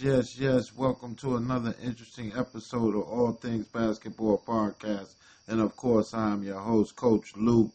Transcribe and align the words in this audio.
Yes, 0.00 0.38
yes. 0.38 0.76
Welcome 0.76 1.16
to 1.16 1.38
another 1.38 1.74
interesting 1.82 2.32
episode 2.36 2.94
of 2.94 3.08
All 3.08 3.32
Things 3.32 3.66
Basketball 3.66 4.40
Podcast. 4.46 5.14
And 5.48 5.60
of 5.60 5.74
course, 5.74 6.14
I'm 6.14 6.44
your 6.44 6.60
host, 6.60 6.94
Coach 6.94 7.32
Luke. 7.34 7.72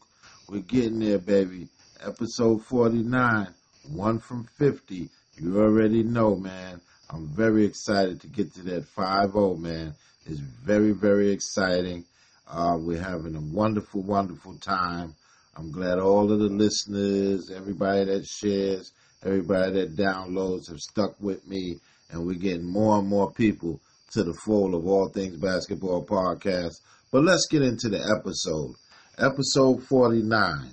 We're 0.48 0.62
getting 0.62 1.00
there, 1.00 1.18
baby. 1.18 1.68
Episode 2.02 2.64
49, 2.64 3.48
one 3.92 4.20
from 4.20 4.46
50. 4.57 5.10
You 5.36 5.60
already 5.60 6.04
know, 6.04 6.38
man. 6.38 6.80
I'm 7.10 7.28
very 7.28 7.66
excited 7.66 8.21
to 8.21 8.28
get 8.28 8.54
to 8.54 8.61
that 8.64 8.86
5 8.86 9.32
0, 9.33 9.55
man. 9.55 9.94
It's 10.25 10.39
very, 10.39 10.92
very 10.92 11.30
exciting. 11.30 12.05
Uh, 12.47 12.78
we're 12.80 13.04
having 13.04 13.36
a 13.36 13.42
wonderful, 13.42 14.02
wonderful 14.02 14.55
time. 14.60 15.14
I'm 15.58 15.74
glad 15.74 16.00
all 16.00 16.32
of 16.32 16.39
the 16.39 16.46
listeners, 16.46 17.52
everybody 17.52 18.05
that 18.05 18.25
shares, 18.25 18.94
everybody 19.25 19.74
that 19.74 19.97
downloads 19.97 20.69
have 20.69 20.80
stuck 20.80 21.19
with 21.19 21.46
me, 21.46 21.80
and 22.14 22.26
we're 22.26 22.36
getting 22.36 22.72
more 22.72 23.00
and 23.00 23.08
more 23.08 23.32
people 23.32 23.82
to 24.12 24.24
the 24.24 24.34
fold 24.34 24.76
of 24.76 24.86
All 24.86 25.10
Things 25.10 25.36
Basketball 25.38 26.06
Podcast. 26.06 26.80
But 27.12 27.24
let's 27.24 27.48
get 27.50 27.64
into 27.64 27.89
the 27.89 28.00
episode. 28.18 28.76
Episode 29.18 29.84
49. 29.84 30.70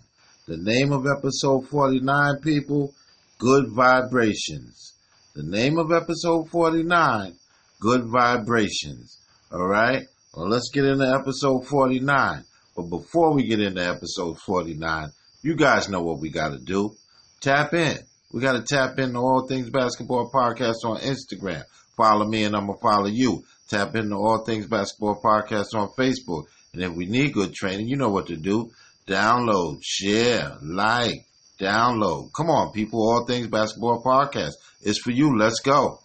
The 0.46 0.56
name 0.58 0.92
of 0.92 1.06
episode 1.06 1.66
49, 1.68 2.36
people, 2.42 2.92
Good 3.38 3.70
Vibrations. 3.70 4.94
The 5.34 5.42
name 5.42 5.78
of 5.78 5.92
episode 5.92 6.50
49, 6.50 7.34
Good 7.80 8.04
Vibrations. 8.04 9.18
All 9.52 9.66
right? 9.66 10.06
Well, 10.34 10.48
let's 10.48 10.70
get 10.72 10.84
into 10.84 11.06
episode 11.06 11.66
49. 11.66 12.44
But 12.76 12.82
before 12.82 13.34
we 13.34 13.46
get 13.46 13.60
into 13.60 13.86
episode 13.86 14.38
49, 14.38 15.08
you 15.42 15.56
guys 15.56 15.88
know 15.88 16.02
what 16.02 16.20
we 16.20 16.30
got 16.30 16.50
to 16.50 16.58
do. 16.58 16.94
Tap 17.40 17.72
in. 17.72 17.98
We 18.32 18.40
got 18.40 18.52
to 18.52 18.62
tap 18.62 18.98
into 18.98 19.18
All 19.18 19.46
Things 19.48 19.70
Basketball 19.70 20.30
Podcast 20.32 20.84
on 20.84 20.98
Instagram. 20.98 21.64
Follow 21.96 22.26
me 22.26 22.44
and 22.44 22.54
I'm 22.54 22.66
going 22.66 22.78
to 22.78 22.82
follow 22.82 23.08
you. 23.08 23.42
Tap 23.68 23.96
into 23.96 24.14
All 24.14 24.44
Things 24.44 24.66
Basketball 24.66 25.20
Podcast 25.20 25.74
on 25.74 25.88
Facebook. 25.98 26.44
And 26.72 26.82
if 26.82 26.92
we 26.92 27.06
need 27.06 27.32
good 27.32 27.52
training, 27.52 27.88
you 27.88 27.96
know 27.96 28.10
what 28.10 28.28
to 28.28 28.36
do. 28.36 28.70
Download, 29.08 29.80
share, 29.82 30.58
like, 30.62 31.26
download. 31.58 32.30
Come 32.32 32.50
on, 32.50 32.72
people. 32.72 33.00
All 33.00 33.26
Things 33.26 33.48
Basketball 33.48 34.02
Podcast. 34.04 34.52
It's 34.80 35.00
for 35.00 35.10
you. 35.10 35.36
Let's 35.36 35.58
go. 35.58 35.98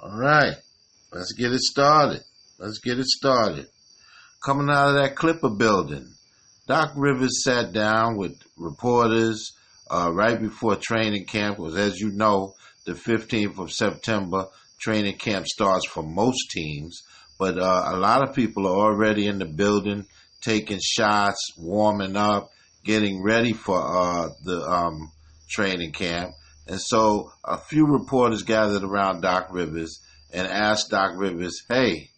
All 0.00 0.18
right. 0.18 0.56
Let's 1.12 1.34
get 1.34 1.52
it 1.52 1.60
started. 1.60 2.22
Let's 2.58 2.78
get 2.78 2.98
it 2.98 3.06
started. 3.06 3.66
Coming 4.42 4.70
out 4.70 4.88
of 4.88 5.02
that 5.02 5.14
Clipper 5.14 5.50
building, 5.50 6.08
Doc 6.66 6.92
Rivers 6.96 7.44
sat 7.44 7.72
down 7.72 8.16
with 8.16 8.32
reporters 8.56 9.52
uh, 9.90 10.10
right 10.12 10.40
before 10.40 10.76
training 10.76 11.26
camp. 11.26 11.58
Was 11.58 11.76
as 11.76 11.98
you 11.98 12.10
know, 12.10 12.54
the 12.84 12.92
15th 12.92 13.58
of 13.58 13.72
September 13.72 14.46
training 14.80 15.16
camp 15.16 15.46
starts 15.46 15.86
for 15.86 16.02
most 16.02 16.50
teams, 16.50 17.02
but 17.38 17.58
uh, 17.58 17.90
a 17.92 17.96
lot 17.96 18.26
of 18.26 18.34
people 18.34 18.66
are 18.66 18.90
already 18.90 19.26
in 19.26 19.38
the 19.38 19.44
building, 19.46 20.06
taking 20.40 20.80
shots, 20.82 21.52
warming 21.56 22.16
up, 22.16 22.50
getting 22.84 23.22
ready 23.22 23.52
for 23.52 23.80
uh, 23.80 24.28
the 24.44 24.60
um, 24.62 25.12
training 25.48 25.92
camp. 25.92 26.32
And 26.66 26.80
so 26.80 27.30
a 27.44 27.58
few 27.58 27.86
reporters 27.86 28.42
gathered 28.42 28.82
around 28.84 29.20
Doc 29.20 29.48
Rivers 29.50 30.00
and 30.32 30.46
asked 30.46 30.90
Doc 30.90 31.12
Rivers, 31.16 31.62
"Hey, 31.68 32.10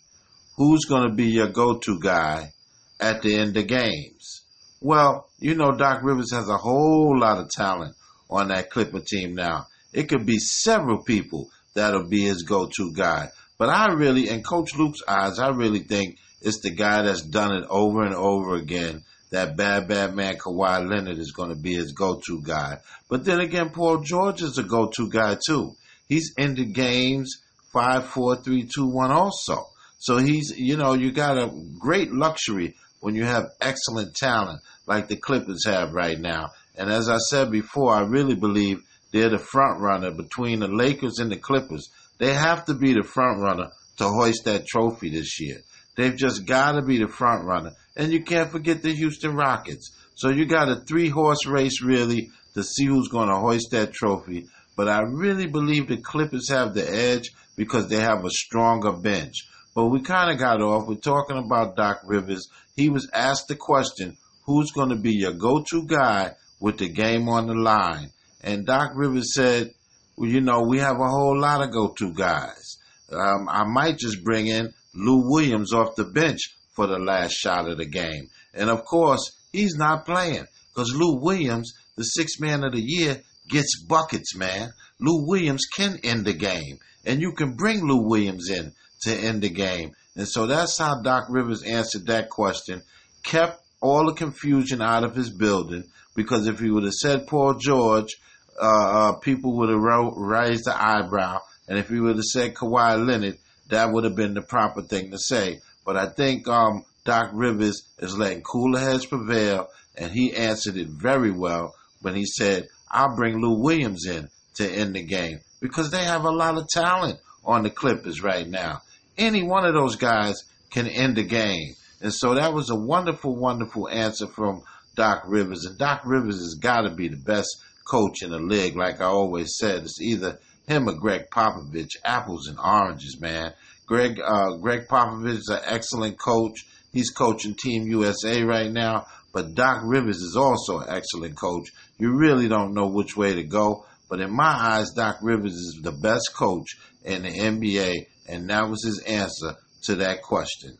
who's 0.57 0.85
going 0.85 1.09
to 1.09 1.15
be 1.15 1.27
your 1.27 1.49
go-to 1.49 1.99
guy 2.01 2.53
at 3.01 3.23
the 3.23 3.35
end 3.35 3.57
of 3.57 3.67
games?" 3.67 4.44
Well, 4.81 5.29
you 5.39 5.55
know, 5.55 5.73
Doc 5.73 6.03
Rivers 6.03 6.33
has 6.33 6.49
a 6.49 6.57
whole 6.57 7.19
lot 7.19 7.39
of 7.39 7.51
talent 7.51 7.95
on 8.31 8.49
that 8.49 8.71
Clipper 8.71 9.01
team 9.01 9.35
now. 9.35 9.67
It 9.93 10.09
could 10.09 10.27
be 10.27 10.39
several 10.39 11.03
people 11.03 11.49
that'll 11.75 12.09
be 12.09 12.23
his 12.23 12.43
go-to 12.43 12.93
guy. 12.93 13.29
But 13.59 13.69
I 13.69 13.93
really, 13.93 14.29
in 14.29 14.43
Coach 14.43 14.75
Luke's 14.77 15.01
eyes, 15.07 15.39
I 15.39 15.51
really 15.51 15.81
think 15.81 16.19
it's 16.43 16.61
the 16.61 16.71
guy 16.71 17.03
that's 17.03 17.23
done 17.23 17.55
it 17.55 17.65
over 17.69 18.03
and 18.03 18.15
over 18.15 18.57
again. 18.57 19.03
That 19.31 19.57
bad, 19.57 19.89
bad 19.89 20.15
man 20.15 20.37
Kawhi 20.37 20.89
Leonard 20.89 21.19
is 21.19 21.33
going 21.33 21.51
to 21.51 21.57
be 21.57 21.75
his 21.75 21.93
go-to 21.93 22.43
guy. 22.43 22.79
But 23.09 23.25
then 23.25 23.41
again, 23.41 23.71
Paul 23.71 23.99
George 23.99 24.43
is 24.43 24.59
a 24.59 24.63
go-to 24.63 25.09
guy 25.11 25.37
too. 25.45 25.73
He's 26.09 26.33
in 26.37 26.55
the 26.55 26.67
games 26.67 27.43
five, 27.73 28.07
four, 28.07 28.37
three, 28.37 28.69
two, 28.73 28.87
one 28.87 29.11
also. 29.11 29.67
So 29.99 30.19
he's, 30.19 30.53
you 30.57 30.77
know, 30.77 30.93
you 30.95 31.13
got 31.13 31.39
a 31.39 31.51
great 31.79 32.13
luxury 32.13 32.77
when 33.05 33.15
you 33.15 33.27
have 33.27 33.53
excellent 33.61 34.17
talent 34.17 34.63
like 34.87 35.09
the 35.09 35.17
Clippers 35.17 35.67
have 35.67 35.93
right 35.93 36.19
now. 36.19 36.53
And 36.75 36.91
as 36.91 37.11
I 37.11 37.19
said 37.19 37.51
before, 37.51 37.93
I 37.93 38.01
really 38.01 38.35
believe 38.35 38.79
they're 39.13 39.29
the 39.29 39.37
front 39.37 39.83
runner 39.83 40.11
between 40.11 40.61
the 40.61 40.69
Lakers 40.69 41.19
and 41.19 41.31
the 41.31 41.37
Clippers. 41.37 41.91
They 42.17 42.33
have 42.33 42.65
to 42.65 42.73
be 42.73 42.95
the 42.95 43.03
front 43.03 43.43
runner 43.43 43.69
to 43.99 44.09
hoist 44.09 44.47
that 44.47 44.67
trophy 44.67 45.11
this 45.11 45.39
year. 45.39 45.59
They've 45.99 46.17
just 46.17 46.47
got 46.47 46.73
to 46.73 46.83
be 46.83 46.97
the 46.97 47.09
front 47.09 47.45
runner. 47.45 47.73
And 47.95 48.11
you 48.11 48.25
can't 48.25 48.51
forget 48.51 48.81
the 48.81 48.95
Houston 48.95 49.37
Rockets. 49.37 49.93
So 50.15 50.31
you 50.31 50.47
got 50.47 50.71
a 50.71 50.77
three 50.77 51.11
horse 51.11 51.45
race 51.47 51.83
really 51.83 52.31
to 52.55 52.65
see 52.65 52.87
who's 52.87 53.09
going 53.09 53.29
to 53.29 53.37
hoist 53.37 53.73
that 53.73 53.93
trophy. 53.93 54.47
But 54.77 54.89
I 54.89 55.03
really 55.03 55.47
believe 55.47 55.89
the 55.89 55.99
Clippers 55.99 56.49
have 56.49 56.73
the 56.73 56.91
edge 56.91 57.33
because 57.55 57.89
they 57.89 58.01
have 58.01 58.25
a 58.25 58.31
stronger 58.31 58.93
bench. 58.93 59.47
But 59.75 59.87
we 59.87 60.01
kind 60.03 60.31
of 60.31 60.39
got 60.39 60.61
off. 60.61 60.87
We're 60.87 60.97
talking 60.97 61.37
about 61.37 61.77
Doc 61.77 62.03
Rivers. 62.05 62.49
He 62.77 62.89
was 62.89 63.09
asked 63.13 63.49
the 63.49 63.57
question, 63.57 64.17
who's 64.47 64.71
going 64.71 64.91
to 64.91 64.97
be 64.97 65.13
your 65.13 65.33
go-to 65.33 65.87
guy 65.87 66.35
with 66.61 66.79
the 66.79 66.89
game 66.89 67.29
on 67.29 67.47
the 67.47 67.55
line? 67.55 68.11
And 68.43 68.67
Doc 68.67 68.93
Rivers 68.95 69.35
said, 69.35 69.73
well, 70.17 70.31
you 70.31 70.41
know, 70.41 70.63
we 70.63 70.79
have 70.79 71.01
a 71.01 71.09
whole 71.09 71.39
lot 71.39 71.63
of 71.63 71.73
go-to 71.73 72.13
guys. 72.13 72.79
Um, 73.11 73.49
I 73.49 73.65
might 73.65 73.99
just 73.99 74.23
bring 74.23 74.47
in 74.47 74.73
Lou 74.95 75.31
Williams 75.31 75.73
off 75.73 75.97
the 75.97 76.05
bench 76.05 76.41
for 76.75 76.87
the 76.87 76.99
last 76.99 77.33
shot 77.33 77.69
of 77.69 77.79
the 77.79 77.87
game. 77.87 78.29
And 78.53 78.71
of 78.71 78.85
course, 78.85 79.33
he's 79.53 79.75
not 79.75 80.07
playing 80.07 80.47
because 80.73 80.95
Lou 80.95 81.21
Williams, 81.21 81.73
the 81.97 82.05
sixth 82.05 82.41
man 82.41 82.65
of 82.65 82.73
the 82.73 82.83
year, 82.83 83.23
gets 83.49 83.83
buckets, 83.85 84.37
man. 84.37 84.71
Lou 85.01 85.27
Williams 85.27 85.67
can 85.77 85.99
end 86.03 86.25
the 86.25 86.33
game. 86.33 86.79
And 87.05 87.21
you 87.21 87.33
can 87.33 87.55
bring 87.55 87.87
Lou 87.87 88.09
Williams 88.09 88.49
in 88.49 88.73
to 89.05 89.15
end 89.15 89.43
the 89.43 89.51
game. 89.51 89.93
And 90.17 90.29
so 90.29 90.47
that's 90.47 90.79
how 90.79 91.01
Doc 91.01 91.27
Rivers 91.29 91.63
answered 91.63 92.07
that 92.07 92.29
question. 92.29 92.83
Kept 93.23 93.61
all 93.81 94.07
the 94.07 94.15
confusion 94.15 94.81
out 94.81 95.05
of 95.05 95.15
his 95.15 95.31
building 95.31 95.85
because 96.15 96.47
if 96.47 96.61
he 96.61 96.71
would 96.71 96.85
have 96.85 96.93
said 96.93 97.27
Paul 97.27 97.55
George, 97.55 98.17
uh, 98.61 98.65
uh, 98.67 99.13
people 99.19 99.57
would 99.57 99.69
have 99.69 99.81
ro- 99.81 100.15
raised 100.15 100.65
the 100.65 100.75
eyebrow. 100.75 101.41
And 101.69 101.79
if 101.79 101.89
he 101.89 101.99
would 101.99 102.17
have 102.17 102.25
said 102.25 102.55
Kawhi 102.55 103.05
Leonard, 103.05 103.39
that 103.71 103.91
would 103.93 104.05
have 104.05 104.15
been 104.15 104.35
the 104.35 104.43
proper 104.43 104.83
thing 104.83 105.11
to 105.11 105.19
say. 105.19 105.61
But 105.85 105.97
I 105.97 106.09
think 106.09 106.47
um, 106.47 106.85
Doc 107.05 107.31
Rivers 107.33 107.83
is 107.99 108.17
letting 108.17 108.43
cooler 108.43 108.79
heads 108.79 109.07
prevail, 109.07 109.69
and 109.97 110.13
he 110.13 110.35
answered 110.35 110.77
it 110.77 110.89
very 110.89 111.31
well 111.31 111.75
when 112.01 112.15
he 112.15 112.27
said, 112.27 112.69
I'll 112.91 113.17
bring 113.17 113.41
Lou 113.41 113.63
Williams 113.63 114.07
in 114.07 114.29
to 114.55 114.71
end 114.71 114.95
the 114.95 115.03
game 115.03 115.41
because 115.61 115.91
they 115.91 116.05
have 116.05 116.25
a 116.25 116.31
lot 116.31 116.57
of 116.57 116.69
talent 116.69 117.19
on 117.45 117.63
the 117.63 117.71
Clippers 117.71 118.23
right 118.23 118.47
now 118.47 118.81
any 119.17 119.43
one 119.43 119.65
of 119.65 119.75
those 119.75 119.97
guys 119.97 120.43
can 120.71 120.87
end 120.87 121.17
the 121.17 121.23
game. 121.23 121.75
And 122.01 122.13
so 122.13 122.35
that 122.35 122.53
was 122.53 122.71
a 122.71 122.75
wonderful, 122.75 123.35
wonderful 123.37 123.89
answer 123.89 124.27
from 124.27 124.63
Doc 124.95 125.25
Rivers. 125.27 125.65
And 125.65 125.79
Doc 125.79 126.03
Rivers 126.05 126.37
has 126.37 126.59
got 126.61 126.83
to 126.83 126.91
be 126.91 127.09
the 127.09 127.17
best 127.17 127.49
coach 127.89 128.23
in 128.23 128.31
the 128.31 128.39
league. 128.39 128.77
Like 128.77 129.01
I 129.01 129.07
always 129.07 129.57
said, 129.57 129.85
it's 129.85 130.01
either 130.01 130.39
him 130.67 130.89
or 130.89 130.95
Gregg 130.95 131.31
Popovich. 131.31 131.97
Apples 132.05 132.49
and 132.49 132.59
oranges, 132.59 133.21
man. 133.21 133.53
Greg 133.87 134.21
uh, 134.25 134.57
Gregg 134.57 134.89
Popovich 134.89 135.39
is 135.39 135.49
an 135.49 135.61
excellent 135.65 136.19
coach. 136.19 136.67
He's 136.93 137.11
coaching 137.11 137.55
Team 137.55 137.87
USA 137.89 138.43
right 138.43 138.71
now. 138.71 139.07
But 139.33 139.55
Doc 139.55 139.83
Rivers 139.85 140.19
is 140.19 140.37
also 140.37 140.79
an 140.79 140.87
excellent 140.89 141.37
coach. 141.37 141.71
You 141.99 142.17
really 142.17 142.49
don't 142.49 142.73
know 142.73 142.87
which 142.87 143.17
way 143.17 143.35
to 143.35 143.43
go. 143.43 143.85
But 144.09 144.21
in 144.21 144.35
my 144.35 144.45
eyes, 144.45 144.91
Doc 144.93 145.19
Rivers 145.23 145.55
is 145.55 145.81
the 145.83 145.93
best 145.93 146.31
coach 146.35 146.77
in 147.05 147.23
the 147.23 147.31
NBA 147.31 148.07
and 148.27 148.49
that 148.49 148.69
was 148.69 148.85
his 148.85 149.03
answer 149.07 149.57
to 149.85 149.97
that 149.97 150.23
question. 150.23 150.79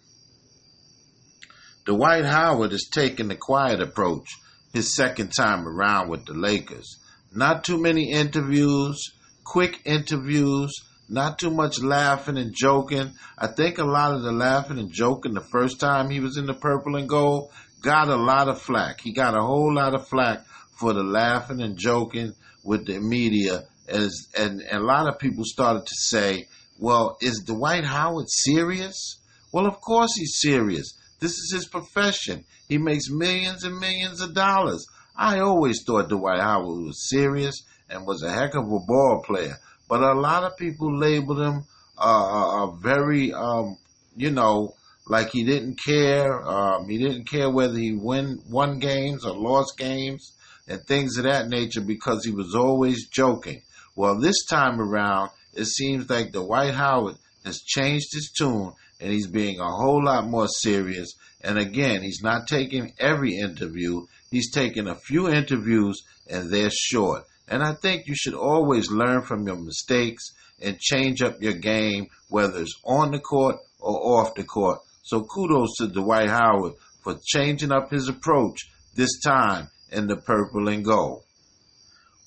Dwight 1.85 2.25
Howard 2.25 2.73
is 2.73 2.89
taking 2.93 3.29
the 3.29 3.37
quiet 3.37 3.81
approach 3.81 4.29
his 4.73 4.97
second 4.97 5.29
time 5.29 5.69
around 5.69 6.09
with 6.09 6.25
the 6.25 6.33
Lakers. 6.33 6.99
Not 7.33 7.65
too 7.65 7.81
many 7.81 8.11
interviews, 8.11 9.13
quick 9.45 9.81
interviews, 9.85 10.73
not 11.09 11.39
too 11.39 11.51
much 11.51 11.83
laughing 11.83 12.39
and 12.39 12.55
joking. 12.55 13.13
I 13.37 13.49
think 13.49 13.79
a 13.79 13.85
lot 13.85 14.15
of 14.15 14.23
the 14.23 14.33
laughing 14.33 14.79
and 14.79 14.91
joking 14.91 15.35
the 15.35 15.47
first 15.53 15.79
time 15.79 16.09
he 16.09 16.21
was 16.21 16.39
in 16.39 16.47
the 16.47 16.55
purple 16.55 16.97
and 16.97 17.09
gold 17.09 17.51
got 17.83 18.09
a 18.09 18.17
lot 18.17 18.49
of 18.49 18.63
flack. 18.63 19.01
He 19.03 19.13
got 19.13 19.37
a 19.37 19.43
whole 19.43 19.75
lot 19.75 19.95
of 19.95 20.09
flack 20.09 20.47
for 20.79 20.95
the 20.95 21.03
laughing 21.03 21.61
and 21.61 21.77
joking 21.77 22.33
with 22.65 22.87
the 22.87 22.99
media 22.99 23.65
as 23.89 24.29
and, 24.39 24.61
and 24.63 24.83
a 24.83 24.85
lot 24.85 25.09
of 25.09 25.19
people 25.19 25.45
started 25.45 25.87
to 25.87 25.95
say 25.95 26.47
well, 26.79 27.17
is 27.21 27.45
Dwight 27.47 27.85
Howard 27.85 28.27
serious? 28.29 29.21
Well, 29.53 29.67
of 29.67 29.81
course 29.81 30.11
he's 30.17 30.41
serious. 30.41 30.95
This 31.21 31.33
is 31.33 31.53
his 31.55 31.67
profession. 31.69 32.45
He 32.69 32.79
makes 32.79 33.09
millions 33.09 33.63
and 33.63 33.79
millions 33.79 34.21
of 34.21 34.35
dollars. 34.35 34.85
I 35.17 35.39
always 35.39 35.85
thought 35.87 36.09
Dwight 36.09 36.41
Howard 36.41 36.85
was 36.87 37.09
serious 37.09 37.63
and 37.89 38.07
was 38.07 38.23
a 38.23 38.33
heck 38.33 38.55
of 38.55 38.65
a 38.65 38.81
ball 38.81 39.23
player. 39.25 39.57
but 39.89 40.03
a 40.03 40.15
lot 40.15 40.43
of 40.43 40.57
people 40.57 40.99
labeled 40.99 41.41
him 41.41 41.65
uh, 41.99 42.67
a 42.67 42.77
very, 42.83 43.33
um, 43.33 43.77
you 44.17 44.31
know, 44.31 44.75
like 45.07 45.31
he 45.31 45.45
didn't 45.45 45.79
care. 45.85 46.43
Um, 46.43 46.89
he 46.89 46.99
didn't 46.99 47.29
care 47.29 47.51
whether 47.51 47.79
he 47.79 47.93
win 47.93 48.41
won 48.51 48.81
games 48.81 49.25
or 49.25 49.37
lost 49.37 49.79
games 49.79 50.33
and 50.67 50.81
things 50.87 51.19
of 51.19 51.25
that 51.25 51.49
nature 51.49 51.83
because 51.83 52.25
he 52.25 52.33
was 52.33 52.55
always 52.55 53.07
joking. 53.09 53.63
Well, 53.97 54.19
this 54.19 54.45
time 54.47 54.81
around, 54.81 55.31
it 55.55 55.67
seems 55.67 56.11
like 56.11 56.33
Dwight 56.33 56.75
Howard 56.75 57.17
has 57.45 57.61
changed 57.61 58.09
his 58.13 58.33
tune 58.37 58.73
and 59.01 59.13
he's 59.13 59.27
being 59.27 59.61
a 59.61 59.71
whole 59.71 60.05
lot 60.05 60.27
more 60.27 60.49
serious. 60.49 61.15
And 61.43 61.59
again, 61.59 62.03
he's 62.03 62.23
not 62.23 62.49
taking 62.49 62.93
every 62.99 63.37
interview. 63.37 64.07
He's 64.31 64.51
taking 64.51 64.89
a 64.89 64.95
few 64.95 65.29
interviews 65.29 66.03
and 66.29 66.51
they're 66.51 66.71
short. 66.71 67.25
And 67.47 67.63
I 67.63 67.75
think 67.75 68.07
you 68.07 68.15
should 68.17 68.35
always 68.35 68.91
learn 68.91 69.23
from 69.23 69.47
your 69.47 69.57
mistakes 69.57 70.33
and 70.61 70.79
change 70.79 71.23
up 71.23 71.43
your 71.43 71.53
game, 71.53 72.07
whether 72.31 72.61
it's 72.63 72.81
on 72.85 73.11
the 73.11 73.21
court 73.21 73.57
or 73.79 74.21
off 74.21 74.35
the 74.35 74.45
court. 74.45 74.81
So 75.03 75.23
kudos 75.23 75.77
to 75.79 75.89
Dwight 75.89 76.31
Howard 76.31 76.73
for 77.03 77.19
changing 77.27 77.71
up 77.71 77.91
his 77.91 78.09
approach 78.09 78.71
this 78.97 79.21
time 79.21 79.69
in 79.93 80.07
the 80.07 80.17
purple 80.17 80.69
and 80.69 80.85
gold. 80.85 81.25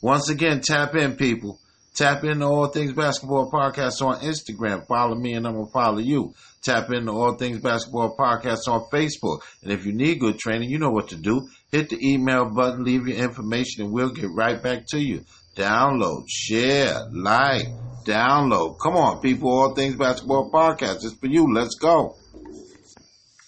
Once 0.01 0.29
again, 0.29 0.61
tap 0.61 0.95
in, 0.95 1.15
people. 1.15 1.59
Tap 1.95 2.23
into 2.23 2.45
All 2.45 2.67
Things 2.67 2.93
Basketball 2.93 3.49
Podcast 3.51 4.05
on 4.05 4.19
Instagram. 4.19 4.85
Follow 4.85 5.15
me 5.15 5.33
and 5.33 5.47
I'm 5.47 5.53
going 5.53 5.65
to 5.65 5.71
follow 5.71 5.97
you. 5.97 6.35
Tap 6.63 6.91
into 6.91 7.11
All 7.11 7.33
Things 7.33 7.59
Basketball 7.59 8.15
Podcast 8.15 8.67
on 8.67 8.85
Facebook. 8.93 9.39
And 9.63 9.71
if 9.71 9.83
you 9.83 9.93
need 9.93 10.19
good 10.19 10.37
training, 10.37 10.69
you 10.69 10.77
know 10.77 10.91
what 10.91 11.07
to 11.07 11.15
do. 11.15 11.49
Hit 11.71 11.89
the 11.89 11.97
email 12.07 12.45
button, 12.45 12.83
leave 12.83 13.07
your 13.07 13.17
information, 13.17 13.83
and 13.83 13.91
we'll 13.91 14.11
get 14.11 14.29
right 14.29 14.61
back 14.61 14.85
to 14.89 14.99
you. 14.99 15.25
Download, 15.55 16.25
share, 16.27 17.07
like, 17.11 17.65
download. 18.05 18.77
Come 18.79 18.95
on, 18.95 19.19
people. 19.19 19.49
All 19.49 19.73
Things 19.73 19.95
Basketball 19.95 20.51
Podcast. 20.51 20.97
It's 21.03 21.15
for 21.15 21.25
you. 21.25 21.51
Let's 21.51 21.73
go. 21.73 22.15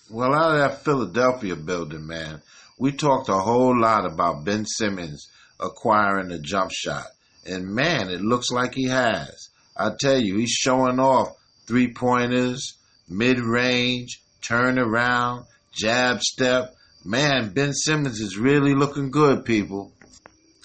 Well, 0.09 0.33
out 0.33 0.55
of 0.55 0.57
that 0.57 0.83
Philadelphia 0.83 1.55
building, 1.55 2.07
man, 2.07 2.41
we 2.79 2.93
talked 2.93 3.29
a 3.29 3.37
whole 3.37 3.79
lot 3.79 4.11
about 4.11 4.43
Ben 4.43 4.65
Simmons 4.65 5.29
acquiring 5.59 6.31
a 6.31 6.39
jump 6.39 6.71
shot. 6.71 7.05
And 7.45 7.67
man, 7.67 8.09
it 8.09 8.21
looks 8.21 8.51
like 8.51 8.73
he 8.73 8.85
has. 8.85 9.49
I 9.75 9.91
tell 9.99 10.19
you, 10.19 10.37
he's 10.37 10.51
showing 10.51 10.99
off 10.99 11.35
three 11.65 11.93
pointers, 11.93 12.75
mid 13.07 13.39
range, 13.39 14.21
turn 14.41 14.77
around, 14.77 15.45
jab 15.71 16.21
step. 16.21 16.75
Man, 17.05 17.51
Ben 17.53 17.73
Simmons 17.73 18.19
is 18.19 18.37
really 18.37 18.73
looking 18.73 19.09
good, 19.09 19.45
people. 19.45 19.91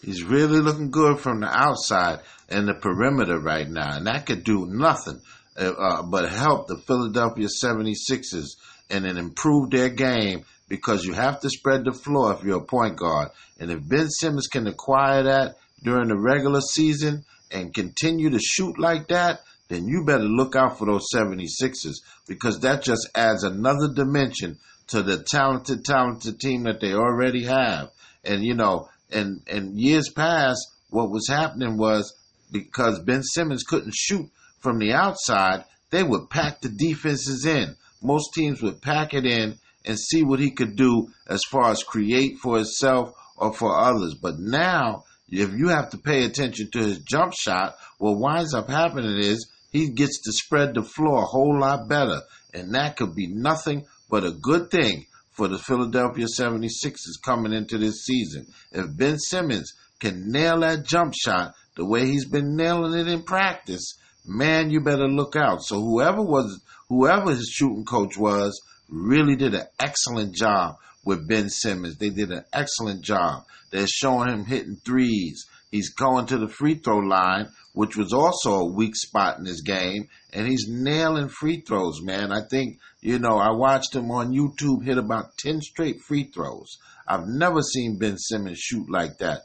He's 0.02 0.23
really 0.23 0.61
looking 0.61 0.91
good 0.91 1.20
from 1.20 1.40
the 1.40 1.47
outside 1.47 2.20
and 2.49 2.69
the 2.69 2.75
perimeter 2.75 3.38
right 3.38 3.69
now. 3.69 3.97
And 3.97 4.06
that 4.06 4.26
could 4.26 4.44
do 4.44 4.67
nothing 4.67 5.20
uh, 5.56 5.70
uh 5.70 6.02
but 6.02 6.29
help 6.29 6.67
the 6.67 6.76
Philadelphia 6.76 7.47
76ers 7.47 8.56
and 8.90 9.06
improve 9.06 9.70
their 9.70 9.88
game 9.88 10.44
because 10.75 11.05
you 11.05 11.12
have 11.12 11.38
to 11.38 11.49
spread 11.49 11.85
the 11.85 11.93
floor 11.93 12.35
if 12.35 12.43
you're 12.43 12.59
a 12.59 12.65
point 12.65 12.97
guard. 12.97 13.29
And 13.61 13.71
if 13.71 13.88
Ben 13.88 14.11
Simmons 14.11 14.49
can 14.49 14.67
acquire 14.67 15.23
that 15.23 15.56
during 15.85 16.09
the 16.09 16.19
regular 16.19 16.61
season 16.61 17.25
and 17.53 17.73
continue 17.73 18.31
to 18.31 18.41
shoot 18.41 18.76
like 18.76 19.06
that, 19.06 19.43
then 19.69 19.87
you 19.87 20.05
better 20.05 20.25
look 20.25 20.56
out 20.56 20.76
for 20.76 20.87
those 20.87 21.06
76ers 21.15 22.00
because 22.26 22.59
that 22.61 22.82
just 22.82 23.09
adds 23.15 23.44
another 23.44 23.87
dimension 23.94 24.59
to 24.88 25.05
the 25.05 25.23
talented, 25.23 25.85
talented 25.85 26.41
team 26.41 26.65
that 26.65 26.81
they 26.81 26.93
already 26.93 27.44
have. 27.44 27.93
And, 28.25 28.43
you 28.43 28.55
know, 28.55 28.88
and, 29.12 29.43
and 29.47 29.79
years 29.79 30.09
past, 30.09 30.59
what 30.91 31.09
was 31.09 31.29
happening 31.29 31.76
was 31.79 32.12
because 32.50 32.99
Ben 32.99 33.23
Simmons 33.23 33.62
couldn't 33.62 33.94
shoot 33.94 34.29
from 34.59 34.81
the 34.81 34.93
outside, 34.93 35.67
they 35.91 36.03
would 36.03 36.31
pack 36.31 36.62
the 36.62 36.69
defenses 36.69 37.47
in. 37.47 37.76
Most 38.03 38.35
teams 38.35 38.61
would 38.61 38.82
pack 38.82 39.15
it 39.15 39.25
in 39.25 39.56
and 39.84 39.98
see 39.98 40.22
what 40.22 40.40
he 40.40 40.50
could 40.50 40.76
do 40.76 41.08
as 41.28 41.40
far 41.50 41.70
as 41.70 41.82
create 41.82 42.38
for 42.38 42.56
himself 42.56 43.12
or 43.36 43.52
for 43.52 43.78
others. 43.78 44.14
But 44.14 44.38
now 44.38 45.04
if 45.28 45.52
you 45.52 45.69
have 45.69 45.90
to 45.90 45.98
pay 45.98 46.25
attention 46.25 46.70
to 46.72 46.78
his 46.78 46.98
jump 47.00 47.32
shot, 47.34 47.76
what 47.98 48.19
winds 48.19 48.54
up 48.54 48.69
happening 48.69 49.19
is 49.19 49.50
he 49.72 49.90
gets 49.90 50.20
to 50.22 50.32
spread 50.32 50.75
the 50.75 50.82
floor 50.82 51.22
a 51.22 51.26
whole 51.26 51.58
lot 51.58 51.88
better. 51.88 52.20
And 52.52 52.75
that 52.75 52.96
could 52.96 53.14
be 53.14 53.26
nothing 53.26 53.86
but 54.10 54.25
a 54.25 54.31
good 54.31 54.70
thing 54.70 55.06
for 55.32 55.48
the 55.48 55.58
Philadelphia 55.58 56.26
76ers 56.26 57.20
coming 57.25 57.52
into 57.52 57.78
this 57.78 58.04
season. 58.04 58.46
If 58.70 58.96
Ben 58.96 59.19
Simmons 59.19 59.72
can 59.98 60.30
nail 60.30 60.60
that 60.60 60.84
jump 60.84 61.14
shot 61.14 61.54
the 61.76 61.84
way 61.84 62.06
he's 62.06 62.28
been 62.28 62.54
nailing 62.54 62.96
it 62.98 63.08
in 63.08 63.22
practice, 63.22 63.98
man, 64.25 64.70
you 64.70 64.80
better 64.80 65.08
look 65.08 65.34
out. 65.34 65.62
So 65.62 65.80
whoever 65.80 66.22
was, 66.22 66.62
whoever 66.88 67.30
his 67.30 67.50
shooting 67.52 67.84
coach 67.84 68.16
was, 68.16 68.60
really 68.88 69.36
did 69.36 69.54
an 69.54 69.66
excellent 69.78 70.34
job 70.34 70.76
with 71.04 71.28
Ben 71.28 71.48
Simmons. 71.48 71.96
They 71.98 72.10
did 72.10 72.31
an 72.31 72.44
excellent 72.52 73.02
job. 73.02 73.44
They're 73.70 73.86
showing 73.86 74.28
him 74.28 74.44
hitting 74.44 74.76
threes. 74.84 75.46
He's 75.70 75.92
going 75.92 76.26
to 76.26 76.38
the 76.38 76.48
free 76.48 76.76
throw 76.76 76.98
line, 76.98 77.48
which 77.72 77.96
was 77.96 78.12
also 78.12 78.60
a 78.60 78.72
weak 78.72 78.94
spot 78.94 79.38
in 79.38 79.44
his 79.44 79.62
game, 79.62 80.08
and 80.32 80.46
he's 80.46 80.69
nailing 80.69 81.28
free 81.28 81.62
throws, 81.62 82.00
man. 82.00 82.31
I 82.31 82.42
think, 82.48 82.78
you 83.00 83.19
know, 83.19 83.38
I 83.38 83.50
watched 83.50 83.96
him 83.96 84.10
on 84.12 84.32
YouTube 84.32 84.84
hit 84.84 84.98
about 84.98 85.37
10 85.38 85.60
straight 85.60 86.00
free 86.06 86.30
throws. 86.32 86.78
I've 87.08 87.26
never 87.26 87.60
seen 87.60 87.98
Ben 87.98 88.16
Simmons 88.19 88.60
shoot 88.60 88.88
like 88.88 89.19
that. 89.19 89.42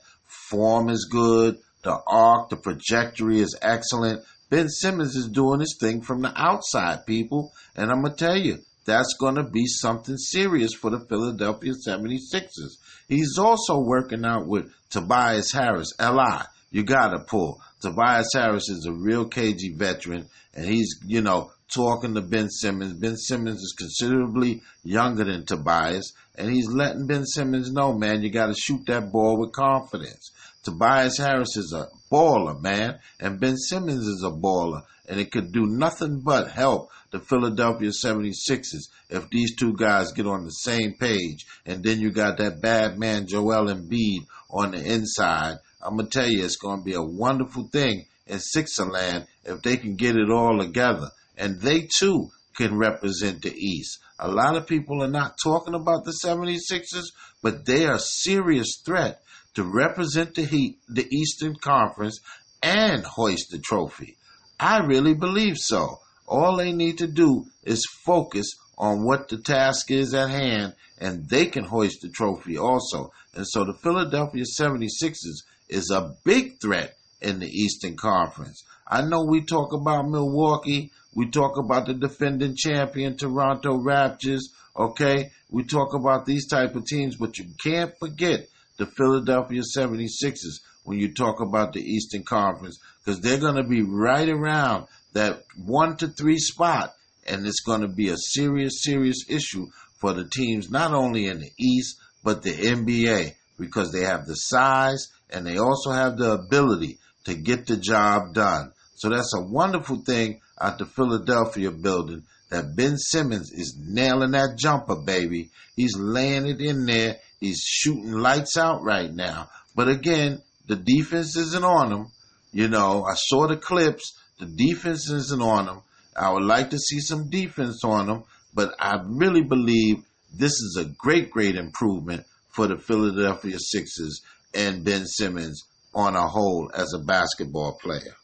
Form 0.49 0.89
is 0.89 1.09
good. 1.11 1.57
The 1.81 1.97
arc, 2.07 2.49
the 2.49 2.57
trajectory 2.57 3.39
is 3.39 3.57
excellent. 3.61 4.23
Ben 4.49 4.69
Simmons 4.69 5.15
is 5.15 5.29
doing 5.29 5.61
his 5.61 5.77
thing 5.79 6.01
from 6.01 6.21
the 6.21 6.31
outside, 6.35 7.05
people. 7.05 7.51
And 7.75 7.89
I'm 7.89 8.01
going 8.01 8.15
to 8.15 8.25
tell 8.25 8.37
you, 8.37 8.59
that's 8.89 9.15
going 9.19 9.35
to 9.35 9.43
be 9.43 9.65
something 9.67 10.17
serious 10.17 10.73
for 10.73 10.89
the 10.89 11.05
Philadelphia 11.07 11.73
76ers. 11.87 12.77
He's 13.07 13.37
also 13.37 13.79
working 13.79 14.25
out 14.25 14.47
with 14.47 14.71
Tobias 14.89 15.51
Harris, 15.51 15.93
LI. 15.99 16.41
You 16.71 16.83
got 16.83 17.09
to 17.09 17.19
pull. 17.19 17.61
Tobias 17.81 18.29
Harris 18.33 18.67
is 18.69 18.85
a 18.85 18.93
real 18.93 19.29
KG 19.29 19.77
veteran, 19.77 20.27
and 20.53 20.65
he's, 20.65 20.99
you 21.05 21.21
know, 21.21 21.51
talking 21.73 22.15
to 22.15 22.21
Ben 22.21 22.49
Simmons. 22.49 22.93
Ben 22.93 23.15
Simmons 23.15 23.59
is 23.59 23.75
considerably 23.77 24.61
younger 24.83 25.23
than 25.23 25.45
Tobias, 25.45 26.13
and 26.35 26.51
he's 26.51 26.67
letting 26.67 27.07
Ben 27.07 27.25
Simmons 27.25 27.71
know, 27.71 27.93
man, 27.93 28.21
you 28.21 28.31
got 28.31 28.47
to 28.47 28.55
shoot 28.55 28.81
that 28.87 29.11
ball 29.11 29.39
with 29.39 29.53
confidence. 29.53 30.31
Tobias 30.63 31.17
Harris 31.17 31.55
is 31.55 31.73
a 31.73 31.87
baller, 32.11 32.59
man, 32.59 32.99
and 33.19 33.39
Ben 33.39 33.55
Simmons 33.55 34.05
is 34.05 34.23
a 34.25 34.31
baller, 34.31 34.81
and 35.07 35.19
it 35.19 35.31
could 35.31 35.51
do 35.51 35.65
nothing 35.65 36.21
but 36.21 36.51
help 36.51 36.89
the 37.11 37.19
Philadelphia 37.19 37.89
76ers 37.89 38.89
if 39.09 39.29
these 39.29 39.55
two 39.55 39.75
guys 39.75 40.11
get 40.11 40.27
on 40.27 40.43
the 40.45 40.51
same 40.51 40.93
page. 40.99 41.45
And 41.65 41.83
then 41.83 41.99
you 41.99 42.11
got 42.11 42.37
that 42.37 42.61
bad 42.61 42.99
man 42.99 43.27
Joel 43.27 43.67
Embiid 43.73 44.25
on 44.49 44.71
the 44.71 44.83
inside. 44.83 45.57
I'm 45.81 45.97
gonna 45.97 46.09
tell 46.09 46.29
you, 46.29 46.43
it's 46.43 46.57
gonna 46.57 46.83
be 46.83 46.93
a 46.93 47.01
wonderful 47.01 47.69
thing 47.71 48.05
in 48.27 48.37
Sixerland 48.37 49.27
if 49.43 49.61
they 49.61 49.77
can 49.77 49.95
get 49.95 50.15
it 50.15 50.29
all 50.29 50.59
together. 50.59 51.09
And 51.37 51.59
they 51.61 51.87
too 51.99 52.29
can 52.55 52.77
represent 52.77 53.41
the 53.41 53.53
East. 53.53 53.99
A 54.19 54.29
lot 54.29 54.57
of 54.57 54.67
people 54.67 55.01
are 55.01 55.09
not 55.09 55.37
talking 55.41 55.73
about 55.73 56.03
the 56.03 56.13
76ers, 56.23 57.05
but 57.41 57.65
they 57.65 57.85
are 57.85 57.95
a 57.95 57.99
serious 57.99 58.81
threat 58.85 59.21
to 59.55 59.63
represent 59.63 60.35
the 60.35 60.43
Heat, 60.43 60.77
the 60.89 61.07
Eastern 61.09 61.55
Conference, 61.55 62.19
and 62.61 63.03
hoist 63.05 63.47
the 63.51 63.59
trophy. 63.59 64.17
I 64.59 64.79
really 64.79 65.13
believe 65.13 65.57
so. 65.57 65.99
All 66.29 66.57
they 66.57 66.71
need 66.71 66.99
to 66.99 67.07
do 67.07 67.47
is 67.63 67.83
focus 68.05 68.45
on 68.77 69.03
what 69.03 69.29
the 69.29 69.37
task 69.37 69.89
is 69.89 70.13
at 70.13 70.29
hand, 70.29 70.75
and 70.99 71.27
they 71.27 71.47
can 71.47 71.63
hoist 71.63 72.01
the 72.01 72.09
trophy 72.09 72.55
also. 72.55 73.11
And 73.33 73.45
so 73.47 73.65
the 73.65 73.73
Philadelphia 73.73 74.43
76ers 74.43 75.43
is 75.69 75.91
a 75.91 76.13
big 76.23 76.61
threat 76.61 76.95
in 77.19 77.39
the 77.39 77.47
Eastern 77.47 77.97
Conference. 77.97 78.63
I 78.87 79.01
know 79.01 79.23
we 79.23 79.43
talk 79.43 79.73
about 79.73 80.07
Milwaukee, 80.07 80.91
we 81.15 81.31
talk 81.31 81.57
about 81.57 81.87
the 81.87 81.95
defending 81.95 82.55
champion 82.55 83.17
Toronto 83.17 83.79
Raptors, 83.79 84.41
okay? 84.77 85.31
We 85.49 85.63
talk 85.63 85.95
about 85.95 86.27
these 86.27 86.47
type 86.47 86.75
of 86.75 86.85
teams, 86.85 87.15
but 87.15 87.39
you 87.39 87.45
can't 87.63 87.93
forget 87.99 88.47
the 88.77 88.85
Philadelphia 88.85 89.61
76ers 89.75 90.61
when 90.83 90.99
you 90.99 91.11
talk 91.13 91.41
about 91.41 91.73
the 91.73 91.81
Eastern 91.81 92.23
Conference 92.23 92.79
because 93.03 93.19
they're 93.19 93.39
going 93.39 93.55
to 93.55 93.67
be 93.67 93.81
right 93.81 94.29
around 94.29 94.87
that 95.13 95.43
one 95.65 95.97
to 95.97 96.07
three 96.07 96.37
spot, 96.37 96.93
and 97.27 97.45
it's 97.45 97.61
going 97.61 97.81
to 97.81 97.87
be 97.87 98.09
a 98.09 98.17
serious, 98.17 98.83
serious 98.83 99.25
issue 99.29 99.67
for 99.99 100.13
the 100.13 100.25
teams 100.25 100.69
not 100.69 100.93
only 100.93 101.27
in 101.27 101.39
the 101.39 101.51
East 101.59 101.97
but 102.23 102.41
the 102.41 102.51
NBA 102.51 103.33
because 103.57 103.91
they 103.91 104.01
have 104.01 104.25
the 104.25 104.33
size 104.33 105.07
and 105.29 105.45
they 105.45 105.57
also 105.57 105.91
have 105.91 106.17
the 106.17 106.33
ability 106.33 106.97
to 107.25 107.35
get 107.35 107.67
the 107.67 107.77
job 107.77 108.33
done. 108.33 108.71
So 108.95 109.09
that's 109.09 109.33
a 109.35 109.41
wonderful 109.41 109.97
thing 110.05 110.41
at 110.59 110.77
the 110.77 110.85
Philadelphia 110.85 111.71
building 111.71 112.23
that 112.49 112.75
Ben 112.75 112.97
Simmons 112.97 113.51
is 113.51 113.77
nailing 113.79 114.31
that 114.31 114.57
jumper, 114.57 114.95
baby. 114.95 115.51
He's 115.75 115.95
laying 115.97 116.47
it 116.47 116.59
in 116.59 116.85
there. 116.85 117.17
He's 117.39 117.59
shooting 117.59 118.13
lights 118.13 118.57
out 118.57 118.83
right 118.83 119.13
now. 119.13 119.49
But 119.75 119.87
again, 119.87 120.41
the 120.67 120.75
defense 120.75 121.37
isn't 121.37 121.63
on 121.63 121.91
him. 121.91 122.07
You 122.51 122.67
know, 122.67 123.03
I 123.03 123.13
saw 123.15 123.47
the 123.47 123.57
clips. 123.57 124.17
The 124.39 124.45
defense 124.45 125.09
isn't 125.09 125.41
on 125.41 125.65
them. 125.65 125.81
I 126.15 126.31
would 126.31 126.43
like 126.43 126.69
to 126.71 126.77
see 126.77 126.99
some 126.99 127.29
defense 127.29 127.83
on 127.83 128.07
them, 128.07 128.23
but 128.53 128.73
I 128.79 128.99
really 129.05 129.43
believe 129.43 129.97
this 130.33 130.53
is 130.53 130.77
a 130.79 130.89
great, 130.97 131.29
great 131.29 131.55
improvement 131.55 132.25
for 132.49 132.67
the 132.67 132.77
Philadelphia 132.77 133.57
Sixers 133.59 134.21
and 134.53 134.83
Ben 134.83 135.05
Simmons 135.05 135.63
on 135.93 136.15
a 136.15 136.27
whole 136.27 136.71
as 136.73 136.93
a 136.93 137.03
basketball 137.05 137.77
player. 137.81 138.15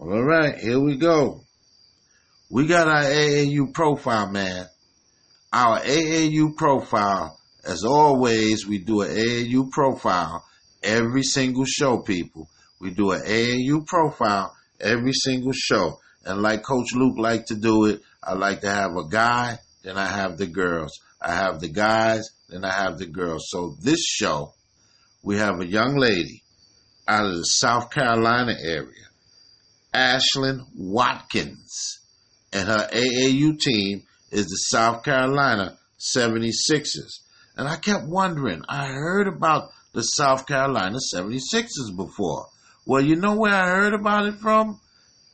All 0.00 0.22
right, 0.22 0.56
here 0.58 0.80
we 0.80 0.96
go. 0.96 1.40
We 2.50 2.66
got 2.66 2.88
our 2.88 3.02
AAU 3.02 3.74
profile, 3.74 4.30
man. 4.30 4.66
Our 5.52 5.80
AAU 5.80 6.56
profile, 6.56 7.38
as 7.64 7.84
always, 7.84 8.66
we 8.66 8.78
do 8.78 9.02
an 9.02 9.08
AAU 9.10 9.70
profile 9.70 10.44
every 10.82 11.22
single 11.22 11.64
show, 11.64 11.98
people. 11.98 12.48
We 12.80 12.90
do 12.90 13.10
an 13.12 13.22
AAU 13.22 13.86
profile 13.86 14.54
every 14.80 15.12
single 15.12 15.52
show. 15.52 15.98
And 16.24 16.42
like 16.42 16.62
Coach 16.62 16.92
Luke 16.94 17.18
like 17.18 17.46
to 17.46 17.56
do 17.56 17.86
it, 17.86 18.02
I 18.22 18.34
like 18.34 18.60
to 18.62 18.70
have 18.70 18.96
a 18.96 19.08
guy, 19.08 19.58
then 19.82 19.96
I 19.96 20.06
have 20.06 20.36
the 20.36 20.46
girls. 20.46 21.00
I 21.20 21.32
have 21.34 21.60
the 21.60 21.68
guys, 21.68 22.28
then 22.48 22.64
I 22.64 22.72
have 22.72 22.98
the 22.98 23.06
girls. 23.06 23.46
So 23.48 23.76
this 23.82 24.04
show, 24.04 24.52
we 25.22 25.36
have 25.38 25.60
a 25.60 25.66
young 25.66 25.96
lady 25.96 26.42
out 27.06 27.26
of 27.26 27.36
the 27.36 27.44
South 27.44 27.90
Carolina 27.90 28.54
area, 28.60 29.06
Ashlyn 29.94 30.60
Watkins 30.76 31.98
and 32.52 32.68
her 32.68 32.88
AAU 32.92 33.58
team 33.58 34.02
is 34.30 34.46
the 34.46 34.56
South 34.56 35.04
Carolina 35.04 35.78
76ers. 35.98 37.20
And 37.56 37.68
I 37.68 37.76
kept 37.76 38.06
wondering, 38.06 38.62
I 38.68 38.86
heard 38.86 39.26
about 39.26 39.70
the 39.92 40.02
South 40.02 40.46
Carolina 40.46 40.98
76ers 41.14 41.96
before. 41.96 42.46
Well, 42.88 43.02
you 43.02 43.16
know 43.16 43.36
where 43.36 43.52
I 43.52 43.66
heard 43.66 43.92
about 43.92 44.24
it 44.24 44.36
from? 44.36 44.80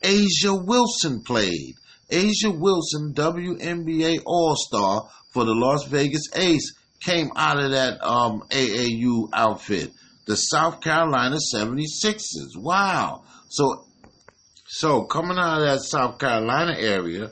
A'ja 0.03 0.65
Wilson 0.65 1.23
played. 1.23 1.75
A'ja 2.11 2.53
Wilson, 2.53 3.13
WNBA 3.15 4.23
All 4.25 4.57
Star 4.57 5.07
for 5.31 5.45
the 5.45 5.53
Las 5.53 5.85
Vegas 5.85 6.23
Ace, 6.35 6.73
came 6.99 7.29
out 7.33 7.57
of 7.57 7.71
that 7.71 8.05
um, 8.05 8.41
AAU 8.49 9.29
outfit. 9.31 9.91
The 10.27 10.35
South 10.35 10.81
Carolina 10.81 11.37
76ers. 11.55 12.57
Wow. 12.57 13.23
So 13.47 13.85
so 14.67 15.05
coming 15.05 15.37
out 15.37 15.61
of 15.61 15.65
that 15.65 15.79
South 15.79 16.19
Carolina 16.19 16.75
area, 16.77 17.31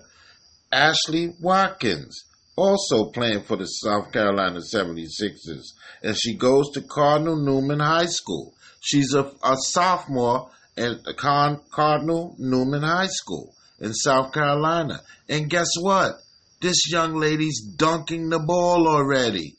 Ashley 0.72 1.34
Watkins, 1.42 2.24
also 2.56 3.12
playing 3.12 3.44
for 3.44 3.58
the 3.58 3.66
South 3.66 4.14
Carolina 4.14 4.62
76ers, 4.74 5.66
and 6.02 6.16
she 6.18 6.38
goes 6.38 6.72
to 6.72 6.82
Cardinal 6.82 7.36
Newman 7.36 7.82
High 7.82 8.06
School. 8.06 8.54
She's 8.84 9.14
a, 9.14 9.32
a 9.44 9.56
sophomore 9.56 10.50
at 10.78 10.98
Con- 11.16 11.62
Cardinal 11.72 12.36
Newman 12.38 12.82
High 12.82 13.08
School 13.08 13.56
in 13.80 13.94
South 13.94 14.34
Carolina. 14.34 15.00
And 15.30 15.50
guess 15.50 15.70
what? 15.80 16.16
This 16.60 16.92
young 16.92 17.16
lady's 17.16 17.62
dunking 17.62 18.30
the 18.30 18.40
ball 18.40 18.88
already. 18.88 19.56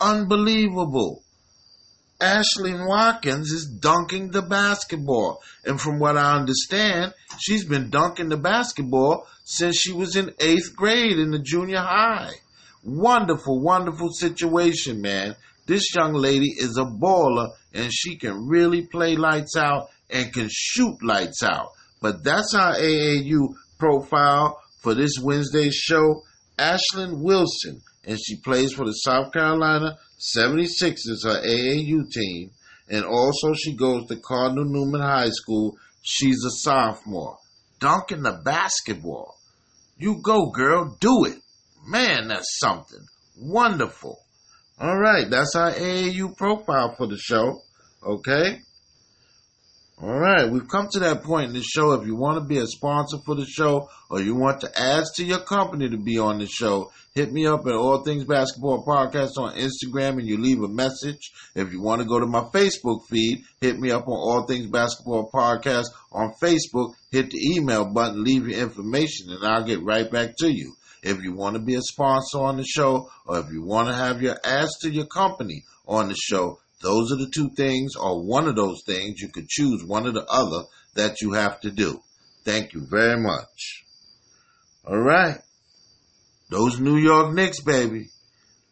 Unbelievable. 0.00 1.24
Ashley 2.20 2.74
Watkins 2.74 3.50
is 3.50 3.66
dunking 3.66 4.30
the 4.30 4.42
basketball. 4.42 5.40
And 5.64 5.80
from 5.80 5.98
what 5.98 6.16
I 6.16 6.36
understand, 6.36 7.12
she's 7.40 7.64
been 7.64 7.90
dunking 7.90 8.28
the 8.28 8.36
basketball 8.36 9.26
since 9.44 9.78
she 9.78 9.92
was 9.92 10.14
in 10.14 10.32
eighth 10.38 10.76
grade 10.76 11.18
in 11.18 11.32
the 11.32 11.40
junior 11.40 11.80
high. 11.80 12.34
Wonderful, 12.84 13.60
wonderful 13.60 14.10
situation, 14.10 15.00
man. 15.00 15.34
This 15.66 15.84
young 15.94 16.12
lady 16.12 16.54
is 16.56 16.76
a 16.76 16.84
baller 16.84 17.48
and 17.72 17.92
she 17.92 18.16
can 18.16 18.48
really 18.48 18.86
play 18.86 19.16
lights 19.16 19.56
out 19.56 19.88
and 20.08 20.32
can 20.32 20.48
shoot 20.50 21.02
lights 21.02 21.42
out. 21.42 21.70
But 22.00 22.24
that's 22.24 22.54
our 22.54 22.74
AAU 22.74 23.54
profile 23.78 24.60
for 24.80 24.94
this 24.94 25.18
Wednesday 25.22 25.70
show. 25.70 26.22
Ashlyn 26.58 27.22
Wilson, 27.22 27.80
and 28.04 28.18
she 28.20 28.36
plays 28.36 28.72
for 28.72 28.84
the 28.84 28.92
South 28.92 29.32
Carolina 29.32 29.96
76 30.22 31.06
is 31.06 31.24
her 31.24 31.40
AAU 31.40 32.10
team, 32.10 32.50
and 32.90 33.06
also 33.06 33.54
she 33.54 33.74
goes 33.74 34.06
to 34.06 34.16
Cardinal 34.16 34.66
Newman 34.66 35.00
High 35.00 35.30
School. 35.30 35.78
She's 36.02 36.44
a 36.44 36.50
sophomore. 36.50 37.38
Dunking 37.78 38.22
the 38.22 38.38
basketball. 38.44 39.36
You 39.96 40.20
go, 40.22 40.50
girl, 40.50 40.96
do 41.00 41.24
it. 41.24 41.38
Man, 41.86 42.28
that's 42.28 42.58
something. 42.58 43.00
Wonderful. 43.38 44.18
All 44.80 44.98
right, 44.98 45.28
that's 45.28 45.54
our 45.56 45.72
AAU 45.72 46.34
profile 46.38 46.94
for 46.96 47.06
the 47.06 47.18
show. 47.18 47.60
Okay? 48.02 48.60
All 50.02 50.18
right, 50.18 50.50
we've 50.50 50.66
come 50.66 50.88
to 50.92 51.00
that 51.00 51.22
point 51.22 51.48
in 51.48 51.52
the 51.52 51.62
show. 51.62 51.92
If 51.92 52.06
you 52.06 52.16
want 52.16 52.38
to 52.38 52.48
be 52.48 52.56
a 52.56 52.66
sponsor 52.66 53.18
for 53.26 53.34
the 53.34 53.44
show 53.44 53.90
or 54.08 54.22
you 54.22 54.34
want 54.34 54.62
to 54.62 54.80
add 54.80 55.04
to 55.16 55.24
your 55.24 55.40
company 55.40 55.90
to 55.90 55.98
be 55.98 56.18
on 56.18 56.38
the 56.38 56.46
show, 56.46 56.90
hit 57.14 57.30
me 57.30 57.46
up 57.46 57.66
at 57.66 57.74
All 57.74 58.02
Things 58.02 58.24
Basketball 58.24 58.82
Podcast 58.86 59.32
on 59.36 59.54
Instagram 59.56 60.18
and 60.18 60.26
you 60.26 60.38
leave 60.38 60.62
a 60.62 60.68
message. 60.68 61.30
If 61.54 61.70
you 61.74 61.82
want 61.82 62.00
to 62.00 62.08
go 62.08 62.18
to 62.18 62.26
my 62.26 62.44
Facebook 62.44 63.06
feed, 63.10 63.44
hit 63.60 63.78
me 63.78 63.90
up 63.90 64.08
on 64.08 64.14
All 64.14 64.46
Things 64.46 64.68
Basketball 64.68 65.30
Podcast 65.30 65.88
on 66.10 66.32
Facebook. 66.42 66.94
Hit 67.10 67.32
the 67.32 67.54
email 67.54 67.84
button, 67.84 68.24
leave 68.24 68.48
your 68.48 68.58
information, 68.58 69.26
and 69.28 69.46
I'll 69.46 69.66
get 69.66 69.82
right 69.82 70.10
back 70.10 70.30
to 70.38 70.50
you. 70.50 70.72
If 71.02 71.22
you 71.22 71.32
want 71.34 71.54
to 71.54 71.62
be 71.62 71.74
a 71.74 71.82
sponsor 71.82 72.40
on 72.40 72.56
the 72.56 72.64
show 72.64 73.10
or 73.26 73.38
if 73.40 73.50
you 73.50 73.62
want 73.62 73.88
to 73.88 73.94
have 73.94 74.20
your 74.20 74.36
ads 74.44 74.78
to 74.80 74.90
your 74.90 75.06
company 75.06 75.64
on 75.86 76.08
the 76.08 76.14
show, 76.14 76.58
those 76.82 77.12
are 77.12 77.16
the 77.16 77.30
two 77.32 77.50
things, 77.50 77.94
or 77.94 78.24
one 78.24 78.48
of 78.48 78.56
those 78.56 78.82
things. 78.86 79.20
You 79.20 79.28
could 79.28 79.48
choose 79.48 79.84
one 79.84 80.06
or 80.06 80.12
the 80.12 80.24
other 80.26 80.64
that 80.94 81.20
you 81.20 81.32
have 81.32 81.60
to 81.60 81.70
do. 81.70 82.00
Thank 82.44 82.72
you 82.72 82.86
very 82.88 83.20
much. 83.20 83.84
All 84.86 84.98
right. 84.98 85.38
Those 86.50 86.80
New 86.80 86.96
York 86.96 87.34
Knicks, 87.34 87.60
baby. 87.60 88.08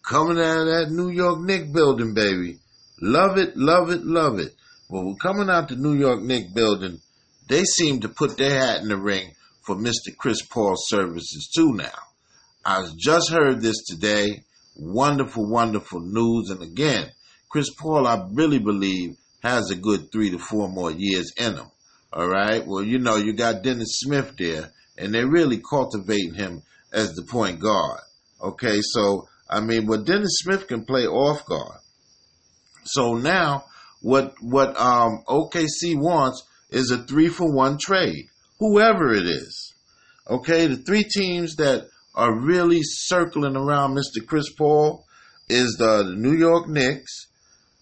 Coming 0.02 0.38
out 0.38 0.60
of 0.60 0.66
that 0.66 0.90
New 0.90 1.10
York 1.10 1.40
Knicks 1.40 1.70
building, 1.70 2.14
baby. 2.14 2.58
Love 3.00 3.36
it, 3.36 3.56
love 3.56 3.90
it, 3.90 4.04
love 4.04 4.38
it. 4.38 4.54
When 4.88 5.04
we're 5.04 5.14
coming 5.16 5.50
out 5.50 5.68
the 5.68 5.76
New 5.76 5.94
York 5.94 6.22
Knicks 6.22 6.50
building, 6.52 7.00
they 7.46 7.64
seem 7.64 8.00
to 8.00 8.08
put 8.08 8.38
their 8.38 8.58
hat 8.58 8.80
in 8.80 8.88
the 8.88 8.96
ring 8.96 9.34
for 9.64 9.76
Mr. 9.76 10.16
Chris 10.16 10.40
Paul's 10.42 10.88
services 10.88 11.50
too 11.54 11.74
now. 11.74 12.07
I 12.64 12.88
just 12.96 13.30
heard 13.30 13.60
this 13.60 13.84
today. 13.86 14.42
Wonderful, 14.76 15.48
wonderful 15.48 16.00
news. 16.00 16.50
And 16.50 16.62
again, 16.62 17.10
Chris 17.48 17.70
Paul, 17.70 18.06
I 18.06 18.26
really 18.32 18.58
believe, 18.58 19.16
has 19.42 19.70
a 19.70 19.76
good 19.76 20.12
three 20.12 20.30
to 20.30 20.38
four 20.38 20.68
more 20.68 20.90
years 20.90 21.32
in 21.36 21.54
him. 21.54 21.70
All 22.12 22.28
right. 22.28 22.66
Well, 22.66 22.82
you 22.82 22.98
know, 22.98 23.16
you 23.16 23.32
got 23.32 23.62
Dennis 23.62 24.00
Smith 24.00 24.34
there, 24.38 24.70
and 24.96 25.14
they're 25.14 25.28
really 25.28 25.60
cultivating 25.68 26.34
him 26.34 26.62
as 26.92 27.12
the 27.14 27.22
point 27.22 27.60
guard. 27.60 28.00
Okay. 28.42 28.80
So, 28.82 29.28
I 29.48 29.60
mean, 29.60 29.86
but 29.86 30.04
Dennis 30.04 30.38
Smith 30.42 30.66
can 30.66 30.84
play 30.84 31.06
off 31.06 31.44
guard. 31.46 31.80
So 32.84 33.14
now, 33.14 33.64
what 34.00 34.34
what 34.40 34.78
um, 34.80 35.22
OKC 35.28 35.96
wants 35.96 36.44
is 36.70 36.90
a 36.90 36.98
three 36.98 37.28
for 37.28 37.52
one 37.52 37.78
trade, 37.78 38.26
whoever 38.58 39.12
it 39.12 39.26
is. 39.26 39.74
Okay, 40.28 40.66
the 40.66 40.76
three 40.76 41.04
teams 41.04 41.56
that 41.56 41.88
are 42.14 42.38
really 42.38 42.80
circling 42.82 43.56
around 43.56 43.96
Mr. 43.96 44.26
Chris 44.26 44.52
Paul 44.52 45.04
is 45.48 45.76
the, 45.78 46.14
New 46.16 46.34
York 46.36 46.68
Knicks, 46.68 47.28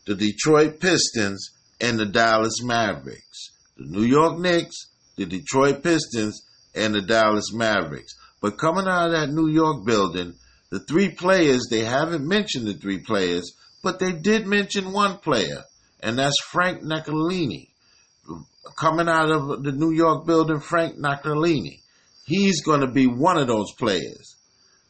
the 0.07 0.15
Detroit 0.15 0.81
Pistons, 0.81 1.51
and 1.81 1.99
the 1.99 2.07
Dallas 2.07 2.63
Mavericks. 2.63 3.51
The 3.77 3.87
New 3.87 4.05
York 4.05 4.39
Knicks, 4.39 4.77
the 5.17 5.27
Detroit 5.27 5.83
Pistons, 5.83 6.43
and 6.75 6.95
the 6.95 7.03
Dallas 7.03 7.53
Mavericks. 7.53 8.15
But 8.41 8.59
coming 8.59 8.87
out 8.87 9.07
of 9.07 9.13
that 9.13 9.31
New 9.31 9.49
York 9.49 9.85
building, 9.85 10.35
the 10.71 10.81
three 10.81 11.11
players, 11.11 11.67
they 11.71 11.85
haven't 11.85 12.27
mentioned 12.27 12.67
the 12.67 12.75
three 12.75 12.99
players, 12.99 13.53
but 13.83 13.99
they 13.99 14.13
did 14.13 14.47
mention 14.47 14.93
one 14.93 15.19
player, 15.19 15.63
and 16.01 16.19
that's 16.19 16.41
Frank 16.51 16.83
Ntilikina. 16.83 17.69
Coming 18.79 19.09
out 19.09 19.31
of 19.31 19.63
the 19.63 19.73
New 19.73 19.93
York 19.93 20.27
building, 20.27 20.61
Frank 20.61 20.97
Ntilikina. 20.97 21.81
He's 22.27 22.63
going 22.63 22.81
to 22.81 22.91
be 22.91 23.07
one 23.07 23.39
of 23.39 23.47
those 23.47 23.73
players 23.79 24.37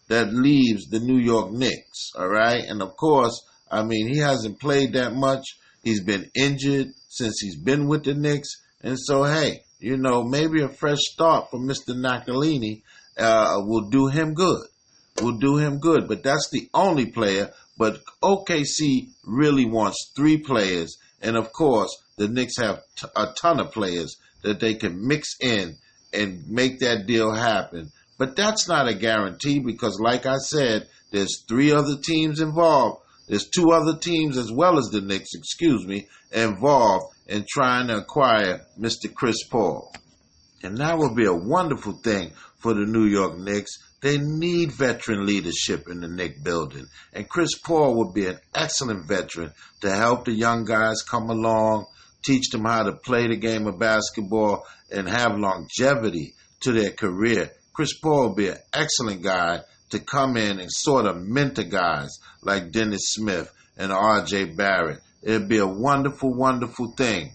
that 0.08 0.32
leaves 0.32 0.88
the 0.88 1.00
New 1.00 1.18
York 1.18 1.52
Knicks, 1.52 2.12
all 2.16 2.28
right? 2.28 2.64
And 2.66 2.80
of 2.80 2.96
course, 2.96 3.44
I 3.70 3.82
mean, 3.82 4.08
he 4.08 4.18
hasn't 4.18 4.60
played 4.60 4.94
that 4.94 5.14
much. 5.14 5.44
He's 5.82 6.02
been 6.02 6.30
injured 6.34 6.88
since 7.08 7.38
he's 7.40 7.56
been 7.56 7.88
with 7.88 8.04
the 8.04 8.14
Knicks. 8.14 8.48
And 8.82 8.98
so, 8.98 9.24
hey, 9.24 9.60
you 9.80 9.96
know, 9.96 10.22
maybe 10.22 10.62
a 10.62 10.68
fresh 10.68 10.98
start 11.00 11.50
for 11.50 11.60
Mr. 11.60 11.90
Ntilikina 11.90 12.82
uh, 13.18 13.60
will 13.64 13.90
do 13.90 14.06
him 14.08 14.34
good. 14.34 14.66
Will 15.20 15.38
do 15.38 15.56
him 15.56 15.78
good. 15.78 16.08
But 16.08 16.22
that's 16.22 16.48
the 16.50 16.68
only 16.72 17.06
player. 17.06 17.50
But 17.76 18.00
OKC 18.22 19.08
really 19.24 19.66
wants 19.66 20.12
three 20.16 20.38
players. 20.38 20.96
And 21.20 21.36
of 21.36 21.52
course, 21.52 21.90
the 22.16 22.28
Knicks 22.28 22.56
have 22.58 22.80
t- 22.96 23.08
a 23.14 23.26
ton 23.40 23.60
of 23.60 23.72
players 23.72 24.16
that 24.42 24.60
they 24.60 24.74
can 24.74 25.06
mix 25.06 25.36
in 25.40 25.76
and 26.16 26.48
make 26.48 26.80
that 26.80 27.06
deal 27.06 27.32
happen. 27.32 27.90
But 28.18 28.34
that's 28.36 28.66
not 28.66 28.88
a 28.88 28.94
guarantee 28.94 29.58
because, 29.58 30.00
like 30.00 30.24
I 30.26 30.36
said, 30.38 30.88
there's 31.12 31.44
three 31.46 31.72
other 31.72 31.96
teams 32.02 32.40
involved 32.40 33.02
There's 33.28 33.48
two 33.48 33.72
other 33.72 33.96
teams 33.98 34.36
as 34.36 34.52
well 34.52 34.78
as 34.78 34.86
the 34.86 35.00
Knicks, 35.00 35.34
excuse 35.34 35.84
me, 35.84 36.06
involved 36.32 37.14
in 37.26 37.44
trying 37.48 37.88
to 37.88 37.98
acquire 37.98 38.60
Mr. 38.78 39.12
Chris 39.12 39.42
Paul. 39.50 39.92
And 40.62 40.78
that 40.78 40.98
would 40.98 41.16
be 41.16 41.26
a 41.26 41.34
wonderful 41.34 41.94
thing 41.94 42.32
for 42.58 42.72
the 42.72 42.86
New 42.86 43.04
York 43.06 43.36
Knicks. 43.38 43.72
They 44.00 44.18
need 44.18 44.72
veteran 44.72 45.26
leadership 45.26 45.88
in 45.88 46.00
the 46.00 46.08
Knick 46.08 46.44
building. 46.44 46.86
And 47.12 47.28
Chris 47.28 47.58
Paul 47.58 47.96
would 47.96 48.14
be 48.14 48.26
an 48.26 48.38
excellent 48.54 49.08
veteran 49.08 49.52
to 49.80 49.90
help 49.90 50.24
the 50.24 50.32
young 50.32 50.64
guys 50.64 51.02
come 51.02 51.28
along, 51.28 51.86
teach 52.26 52.50
them 52.50 52.64
how 52.64 52.82
to 52.82 52.92
play 52.92 53.28
the 53.28 53.36
game 53.36 53.66
of 53.66 53.78
basketball, 53.78 54.66
and 54.90 55.08
have 55.08 55.38
longevity 55.38 56.34
to 56.60 56.72
their 56.72 56.90
career. 56.90 57.50
Chris 57.72 57.98
Paul 57.98 58.28
would 58.28 58.36
be 58.36 58.48
an 58.48 58.58
excellent 58.72 59.22
guy 59.22 59.60
to 59.90 60.00
come 60.00 60.36
in 60.36 60.58
and 60.58 60.70
sort 60.70 61.06
of 61.06 61.22
mentor 61.22 61.64
guys 61.64 62.18
like 62.42 62.72
Dennis 62.72 63.02
Smith 63.04 63.52
and 63.76 63.92
R.J. 63.92 64.56
Barrett. 64.56 65.00
It'd 65.22 65.48
be 65.48 65.58
a 65.58 65.66
wonderful, 65.66 66.34
wonderful 66.34 66.92
thing. 66.96 67.32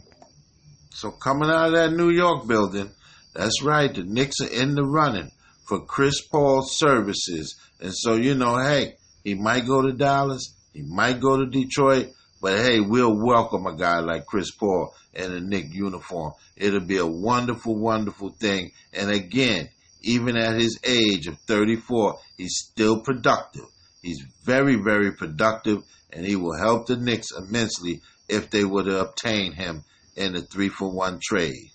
So 0.91 1.11
coming 1.11 1.49
out 1.49 1.67
of 1.67 1.73
that 1.73 1.93
New 1.93 2.09
York 2.09 2.47
building, 2.47 2.91
that's 3.33 3.63
right, 3.63 3.93
the 3.93 4.03
Knicks 4.03 4.41
are 4.41 4.49
in 4.49 4.75
the 4.75 4.83
running 4.83 5.31
for 5.67 5.85
Chris 5.85 6.25
Paul's 6.27 6.77
services. 6.77 7.55
And 7.79 7.93
so, 7.93 8.15
you 8.15 8.35
know, 8.35 8.57
hey, 8.57 8.95
he 9.23 9.35
might 9.35 9.65
go 9.65 9.81
to 9.81 9.93
Dallas, 9.93 10.55
he 10.73 10.81
might 10.81 11.19
go 11.19 11.37
to 11.37 11.45
Detroit, 11.45 12.07
but 12.41 12.57
hey, 12.57 12.79
we'll 12.79 13.15
welcome 13.15 13.67
a 13.67 13.77
guy 13.77 13.99
like 13.99 14.25
Chris 14.25 14.51
Paul 14.51 14.93
in 15.13 15.31
a 15.31 15.39
Knick 15.39 15.73
uniform. 15.73 16.33
It'll 16.57 16.79
be 16.79 16.97
a 16.97 17.05
wonderful, 17.05 17.75
wonderful 17.77 18.31
thing. 18.31 18.71
And 18.93 19.11
again, 19.11 19.69
even 20.01 20.35
at 20.35 20.59
his 20.59 20.79
age 20.83 21.27
of 21.27 21.37
34, 21.47 22.17
he's 22.37 22.57
still 22.57 23.01
productive. 23.01 23.65
He's 24.01 24.23
very, 24.43 24.75
very 24.75 25.11
productive, 25.11 25.83
and 26.11 26.25
he 26.25 26.35
will 26.35 26.57
help 26.57 26.87
the 26.87 26.97
Knicks 26.97 27.27
immensely 27.37 28.01
if 28.27 28.49
they 28.49 28.65
were 28.65 28.83
to 28.83 29.01
obtain 29.01 29.53
him 29.53 29.83
in 30.15 30.35
a 30.35 30.41
three 30.41 30.69
for 30.69 30.91
one 30.91 31.19
trade. 31.23 31.69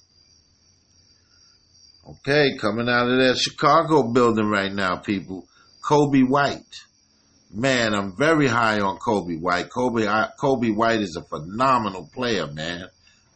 Okay, 2.09 2.57
coming 2.61 2.89
out 2.89 3.09
of 3.09 3.19
that 3.19 3.39
Chicago 3.39 4.13
building 4.13 4.49
right 4.49 4.73
now, 4.73 4.97
people. 4.97 5.47
Coby 5.89 6.29
White. 6.29 6.63
Man, 7.59 7.95
I'm 7.95 8.15
very 8.15 8.49
high 8.49 8.81
on 8.81 8.99
Coby 8.99 9.41
White. 9.41 9.71
Coby, 9.71 10.05
Coby 10.39 10.77
White 10.77 11.01
is 11.01 11.17
a 11.17 11.23
phenomenal 11.23 12.07
player, 12.13 12.47
man. 12.49 12.89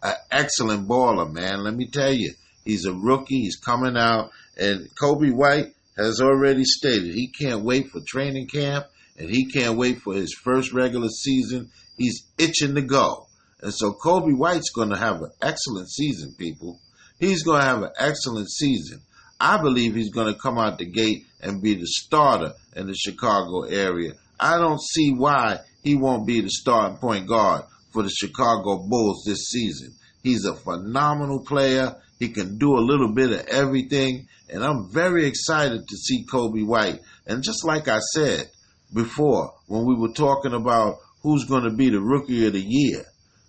An 0.03 0.15
excellent 0.31 0.87
baller, 0.87 1.33
man. 1.33 1.65
Let 1.65 1.75
me 1.75 1.87
tell 1.87 2.13
you. 2.13 2.35
He's 2.63 2.85
a 2.85 2.93
rookie. 2.93 3.41
He's 3.41 3.57
coming 3.57 3.97
out. 3.97 4.31
And 4.59 4.91
Coby 4.95 5.33
White 5.33 5.69
has 5.97 6.21
already 6.21 6.65
stated 6.65 7.15
he 7.15 7.29
can't 7.29 7.65
wait 7.65 7.89
for 7.89 8.03
training 8.07 8.49
camp 8.49 8.89
and 9.17 9.31
he 9.31 9.47
can't 9.47 9.79
wait 9.79 10.03
for 10.03 10.13
his 10.13 10.35
first 10.35 10.71
regular 10.75 11.09
season. 11.09 11.71
He's 11.97 12.27
itching 12.37 12.75
to 12.75 12.83
go. 12.83 13.27
And 13.63 13.73
so 13.73 13.95
Coby 13.95 14.37
White's 14.37 14.69
going 14.69 14.91
to 14.91 14.99
have 14.99 15.23
an 15.23 15.31
excellent 15.41 15.89
season, 15.89 16.35
people. 16.37 16.79
He's 17.19 17.43
going 17.43 17.63
to 17.63 17.67
have 17.67 17.83
an 17.85 17.93
excellent 17.99 18.51
season. 18.51 19.01
I 19.41 19.63
believe 19.63 19.95
he's 19.95 20.13
going 20.13 20.31
to 20.31 20.39
come 20.39 20.59
out 20.59 20.77
the 20.77 20.85
gate 20.85 21.25
and 21.41 21.63
be 21.63 21.75
the 21.75 21.87
starter 21.87 22.53
in 22.77 22.87
the 22.87 22.95
Chicago 22.95 23.63
area. 23.63 24.13
I 24.39 24.59
don't 24.59 24.81
see 24.81 25.13
why 25.13 25.61
he 25.83 25.95
won't 25.95 26.27
be 26.27 26.41
the 26.41 26.51
starting 26.51 26.99
point 26.99 27.29
guard 27.29 27.65
for 27.93 28.03
the 28.03 28.11
Chicago 28.11 28.79
Bulls 28.89 29.25
this 29.27 29.51
season. 29.51 29.95
He's 30.23 30.45
a 30.45 30.55
phenomenal 30.55 31.45
player. 31.45 31.97
He 32.19 32.29
can 32.29 32.59
do 32.59 32.77
a 32.77 32.81
little 32.81 33.13
bit 33.15 33.31
of 33.33 33.47
everything. 33.47 34.29
And 34.49 34.65
I'm 34.65 34.91
very 34.91 35.27
excited 35.27 35.89
to 35.89 35.97
see 35.97 36.27
Coby 36.27 36.67
White. 36.67 37.01
And 37.27 37.43
just 37.43 37.65
like 37.65 37.89
I 37.89 37.99
said 38.15 38.51
before, 38.93 39.55
when 39.67 39.87
we 39.87 39.95
were 39.95 40.13
talking 40.13 40.53
about 40.53 40.97
who's 41.23 41.45
going 41.45 41.65
to 41.65 41.71
be 41.71 41.91
the 41.91 42.01
rookie 42.01 42.47
of 42.47 42.53
the 42.53 42.65
year, 42.67 43.05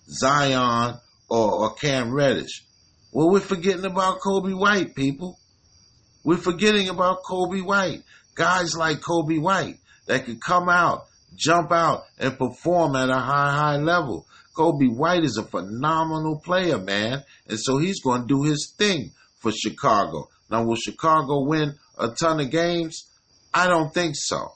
Zion 0.07 0.95
or, 1.29 1.53
or 1.53 1.73
Cam 1.75 2.13
Reddish. 2.13 2.63
Well, 3.11 3.29
we're 3.29 3.39
forgetting 3.39 3.85
about 3.85 4.19
Coby 4.19 4.57
White, 4.57 4.95
people. 4.95 5.37
We're 6.23 6.37
forgetting 6.37 6.87
about 6.89 7.23
Coby 7.23 7.63
White. 7.63 8.03
Guys 8.35 8.75
like 8.75 9.01
Coby 9.01 9.41
White 9.41 9.77
that 10.07 10.25
could 10.25 10.41
come 10.41 10.69
out, 10.69 11.05
jump 11.35 11.71
out, 11.71 12.03
and 12.17 12.37
perform 12.37 12.95
at 12.95 13.09
a 13.09 13.19
high, 13.19 13.51
high 13.51 13.77
level. 13.77 14.25
Coby 14.55 14.93
White 14.93 15.23
is 15.23 15.37
a 15.37 15.43
phenomenal 15.43 16.39
player, 16.39 16.77
man. 16.77 17.23
And 17.47 17.59
so 17.59 17.77
he's 17.77 18.01
going 18.01 18.21
to 18.21 18.27
do 18.27 18.43
his 18.43 18.73
thing 18.77 19.11
for 19.39 19.51
Chicago. 19.51 20.29
Now, 20.49 20.63
will 20.63 20.75
Chicago 20.75 21.45
win 21.45 21.75
a 21.97 22.09
ton 22.09 22.39
of 22.39 22.51
games? 22.51 23.07
I 23.53 23.67
don't 23.67 23.93
think 23.93 24.15
so. 24.17 24.53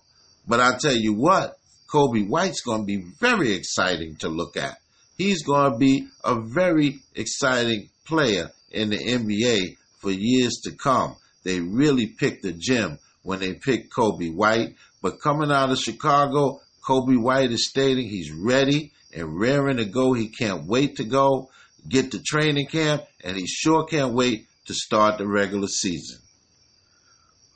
But 0.47 0.59
I 0.59 0.77
tell 0.77 0.95
you 0.95 1.13
what, 1.13 1.57
Coby 1.89 2.27
White's 2.27 2.61
going 2.61 2.81
to 2.81 2.85
be 2.85 3.03
very 3.19 3.53
exciting 3.53 4.17
to 4.17 4.29
look 4.29 4.57
at. 4.57 4.77
He's 5.17 5.43
going 5.43 5.71
to 5.71 5.77
be 5.77 6.07
a 6.23 6.39
very 6.39 6.99
exciting 7.15 7.89
player 8.05 8.51
in 8.71 8.89
the 8.89 8.97
NBA 8.97 9.77
for 9.99 10.11
years 10.11 10.61
to 10.65 10.71
come. 10.71 11.15
They 11.43 11.59
really 11.61 12.07
picked 12.07 12.43
the 12.43 12.51
gem 12.51 12.99
when 13.25 13.39
they 13.39 13.53
picked 13.53 13.91
Coby 13.91 14.33
White. 14.33 14.75
But 15.01 15.19
coming 15.21 15.51
out 15.51 15.71
of 15.71 15.79
Chicago, 15.79 16.61
Coby 16.87 17.19
White 17.19 17.51
is 17.51 17.67
stating 17.67 18.07
he's 18.07 18.31
ready 18.31 18.93
and 19.13 19.39
raring 19.39 19.77
to 19.77 19.85
go. 19.85 20.13
He 20.13 20.29
can't 20.29 20.67
wait 20.67 20.97
to 20.97 21.03
go, 21.03 21.49
get 21.89 22.11
to 22.11 22.21
training 22.21 22.67
camp, 22.67 23.03
and 23.23 23.35
he 23.35 23.47
sure 23.47 23.85
can't 23.85 24.13
wait 24.13 24.47
to 24.67 24.73
start 24.73 25.17
the 25.17 25.27
regular 25.27 25.67
season. 25.67 26.19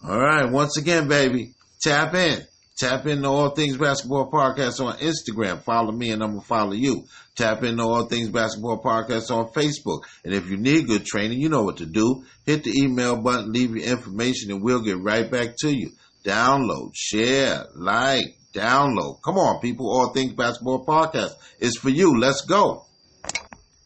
All 0.04 0.20
right, 0.20 0.50
once 0.50 0.78
again, 0.78 1.08
baby, 1.08 1.54
tap 1.82 2.16
in. 2.16 2.42
Tap 2.80 3.06
into 3.08 3.28
All 3.28 3.50
Things 3.50 3.76
Basketball 3.76 4.32
Podcast 4.32 4.80
on 4.80 4.98
Instagram. 5.00 5.62
Follow 5.62 5.92
me 5.92 6.12
and 6.12 6.24
I'm 6.24 6.30
going 6.30 6.42
to 6.42 6.48
follow 6.48 6.72
you. 6.72 7.04
Tap 7.36 7.62
into 7.64 7.84
All 7.84 8.06
Things 8.06 8.30
Basketball 8.30 8.82
Podcast 8.82 9.32
on 9.32 9.52
Facebook. 9.52 10.04
And 10.24 10.34
if 10.34 10.50
you 10.50 10.56
need 10.56 10.88
good 10.88 11.06
training, 11.06 11.42
you 11.42 11.50
know 11.50 11.64
what 11.64 11.78
to 11.78 11.86
do. 11.86 12.24
Hit 12.46 12.64
the 12.64 12.72
email 12.82 13.22
button, 13.22 13.52
leave 13.52 13.76
your 13.76 13.86
information, 13.86 14.52
and 14.52 14.64
we'll 14.64 14.82
get 14.82 14.98
right 14.98 15.30
back 15.30 15.58
to 15.58 15.70
you. 15.70 15.92
Download, 16.24 16.92
share, 16.96 17.66
like, 17.76 18.38
download. 18.54 19.20
Come 19.26 19.38
on, 19.38 19.60
people. 19.60 19.92
All 19.92 20.14
Things 20.14 20.32
Basketball 20.32 20.86
Podcast 20.86 21.34
is 21.60 21.76
for 21.76 21.90
you. 21.90 22.18
Let's 22.18 22.46
go. 22.46 22.86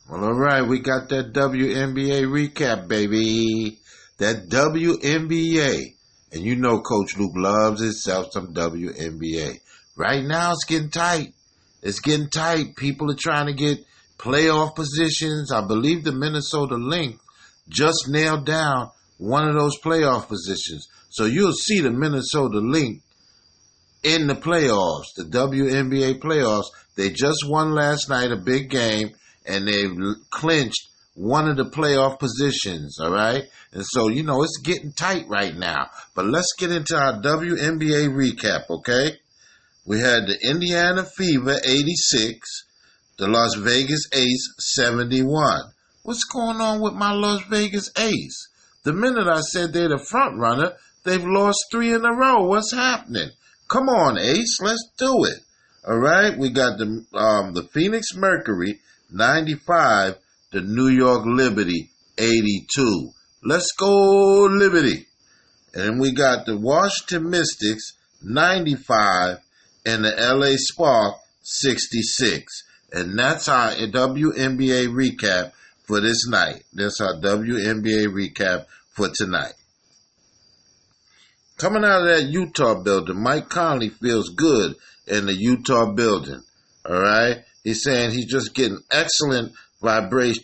Well, 0.08 0.24
all 0.24 0.34
right. 0.34 0.62
We 0.62 0.82
got 0.82 1.10
that 1.10 1.34
WNBA 1.34 2.26
recap, 2.26 2.88
baby. 2.88 3.80
That 4.20 4.50
WNBA. 4.50 5.96
And 6.34 6.44
you 6.44 6.56
know 6.56 6.82
Coach 6.82 7.16
Luke 7.16 7.34
loves 7.36 7.82
himself 7.82 8.32
some 8.32 8.56
WNBA. 8.56 9.60
Right 9.96 10.24
now 10.24 10.54
it's 10.54 10.66
getting 10.66 10.90
tight. 10.90 11.34
It's 11.84 12.00
getting 12.00 12.30
tight. 12.30 12.76
People 12.76 13.12
are 13.12 13.18
trying 13.18 13.46
to 13.46 13.54
get 13.54 13.86
playoff 14.18 14.74
positions. 14.74 15.52
I 15.52 15.66
believe 15.68 16.04
the 16.04 16.12
Minnesota 16.12 16.76
Lynx 16.76 17.20
just 17.70 18.08
nailed 18.10 18.46
down 18.46 18.90
one 19.20 19.48
of 19.48 19.56
those 19.56 19.80
playoff 19.80 20.28
positions. 20.28 20.88
So 21.12 21.26
you'll 21.26 21.54
see 21.54 21.82
the 21.82 21.92
Minnesota 21.92 22.58
Lynx 22.58 23.04
in 24.02 24.26
the 24.26 24.36
playoffs, 24.36 25.14
the 25.16 25.26
WNBA 25.26 26.20
playoffs. 26.20 26.66
They 26.96 27.12
just 27.12 27.48
won 27.48 27.76
last 27.76 28.10
night 28.10 28.32
a 28.32 28.38
big 28.38 28.72
game 28.72 29.12
and 29.46 29.68
they 29.68 29.86
clinched 30.32 30.90
one 31.16 31.48
of 31.48 31.58
the 31.58 31.66
playoff 31.66 32.20
positions, 32.20 33.00
all 33.00 33.12
right? 33.12 33.44
And 33.72 33.84
so, 33.86 34.08
you 34.08 34.24
know, 34.24 34.44
it's 34.44 34.60
getting 34.64 34.92
tight 34.92 35.28
right 35.28 35.56
now. 35.56 35.90
But 36.16 36.26
let's 36.26 36.54
get 36.58 36.72
into 36.72 36.98
our 36.98 37.22
WNBA 37.22 38.10
recap, 38.10 38.70
okay? 38.70 39.18
We 39.86 40.00
had 40.00 40.28
the 40.28 40.38
Indiana 40.42 41.04
Fever 41.04 41.58
86, 41.64 42.66
the 43.18 43.28
Las 43.28 43.56
Vegas 43.56 44.08
Ace 44.14 44.54
71. 44.58 45.62
What's 46.04 46.24
going 46.26 46.62
on 46.62 46.82
with 46.82 46.94
my 46.94 47.12
Las 47.12 47.44
Vegas 47.50 47.92
Ace? 47.98 48.50
The 48.84 48.94
minute 48.94 49.28
I 49.28 49.42
said 49.42 49.72
they're 49.72 49.90
the 49.90 49.98
front 50.10 50.38
runner, 50.40 50.74
they've 51.04 51.24
lost 51.24 51.66
three 51.72 51.94
in 51.94 52.04
a 52.04 52.14
row. 52.14 52.46
What's 52.46 52.74
happening? 52.74 53.30
Come 53.70 53.88
on, 53.88 54.18
Ace, 54.18 54.60
let's 54.62 54.90
do 54.98 55.26
it. 55.26 55.40
All 55.88 55.98
right, 55.98 56.38
we 56.38 56.50
got 56.50 56.78
the 56.78 57.06
um, 57.14 57.54
the 57.54 57.68
Phoenix 57.74 58.16
Mercury 58.16 58.80
95 59.12 60.18
the 60.54 60.62
New 60.62 60.88
York 60.88 61.24
Liberty 61.26 61.90
82. 62.18 63.10
Let's 63.44 63.72
go 63.78 64.46
Liberty. 64.46 65.08
And 65.74 66.00
we 66.00 66.14
got 66.14 66.46
the 66.46 66.56
Washington 66.56 67.32
Mystics 67.32 67.94
95 68.22 69.40
and 69.86 70.06
the 70.06 70.12
LA 70.12 70.56
Spark 70.58 71.16
66. 71.42 72.64
And 72.94 73.18
that's 73.18 73.50
our 73.50 73.72
WNBA 73.72 74.88
recap 74.90 75.52
for 75.86 76.00
this 76.00 76.28
night. 76.28 76.64
That's 76.72 77.02
our 77.02 77.16
WNBA 77.16 78.08
recap 78.08 78.68
for 78.92 79.10
tonight. 79.10 79.54
Coming 81.58 81.84
out 81.84 82.02
of 82.02 82.08
that 82.08 82.30
Utah 82.30 82.82
building, 82.82 83.22
Mike 83.22 83.50
Conley 83.50 83.90
feels 83.90 84.30
good 84.30 84.76
in 85.08 85.26
the 85.26 85.36
Utah 85.36 85.92
building. 85.92 86.42
All 86.86 87.02
right. 87.02 87.44
He's 87.64 87.84
saying 87.84 88.12
he's 88.12 88.30
just 88.32 88.54
getting 88.54 88.80
excellent 88.92 89.54
vibration, 89.84 90.44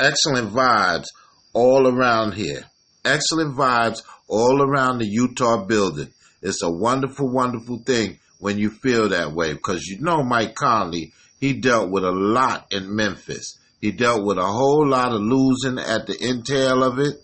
excellent 0.00 0.52
vibes 0.52 1.06
all 1.52 1.86
around 1.86 2.32
here. 2.32 2.64
Excellent 3.04 3.56
vibes 3.56 4.02
all 4.28 4.62
around 4.62 4.98
the 4.98 5.06
Utah 5.06 5.64
building. 5.64 6.08
It's 6.42 6.62
a 6.62 6.70
wonderful, 6.70 7.30
wonderful 7.30 7.78
thing 7.84 8.18
when 8.38 8.58
you 8.58 8.70
feel 8.70 9.08
that 9.08 9.32
way 9.32 9.52
because 9.52 9.86
you 9.86 10.00
know 10.00 10.22
Mike 10.22 10.54
Conley, 10.54 11.12
he 11.40 11.54
dealt 11.54 11.90
with 11.90 12.04
a 12.04 12.12
lot 12.12 12.66
in 12.70 12.94
Memphis. 12.94 13.58
He 13.80 13.92
dealt 13.92 14.24
with 14.24 14.38
a 14.38 14.46
whole 14.46 14.86
lot 14.88 15.12
of 15.12 15.20
losing 15.20 15.78
at 15.78 16.06
the 16.06 16.16
entail 16.22 16.82
of 16.82 16.98
it. 16.98 17.16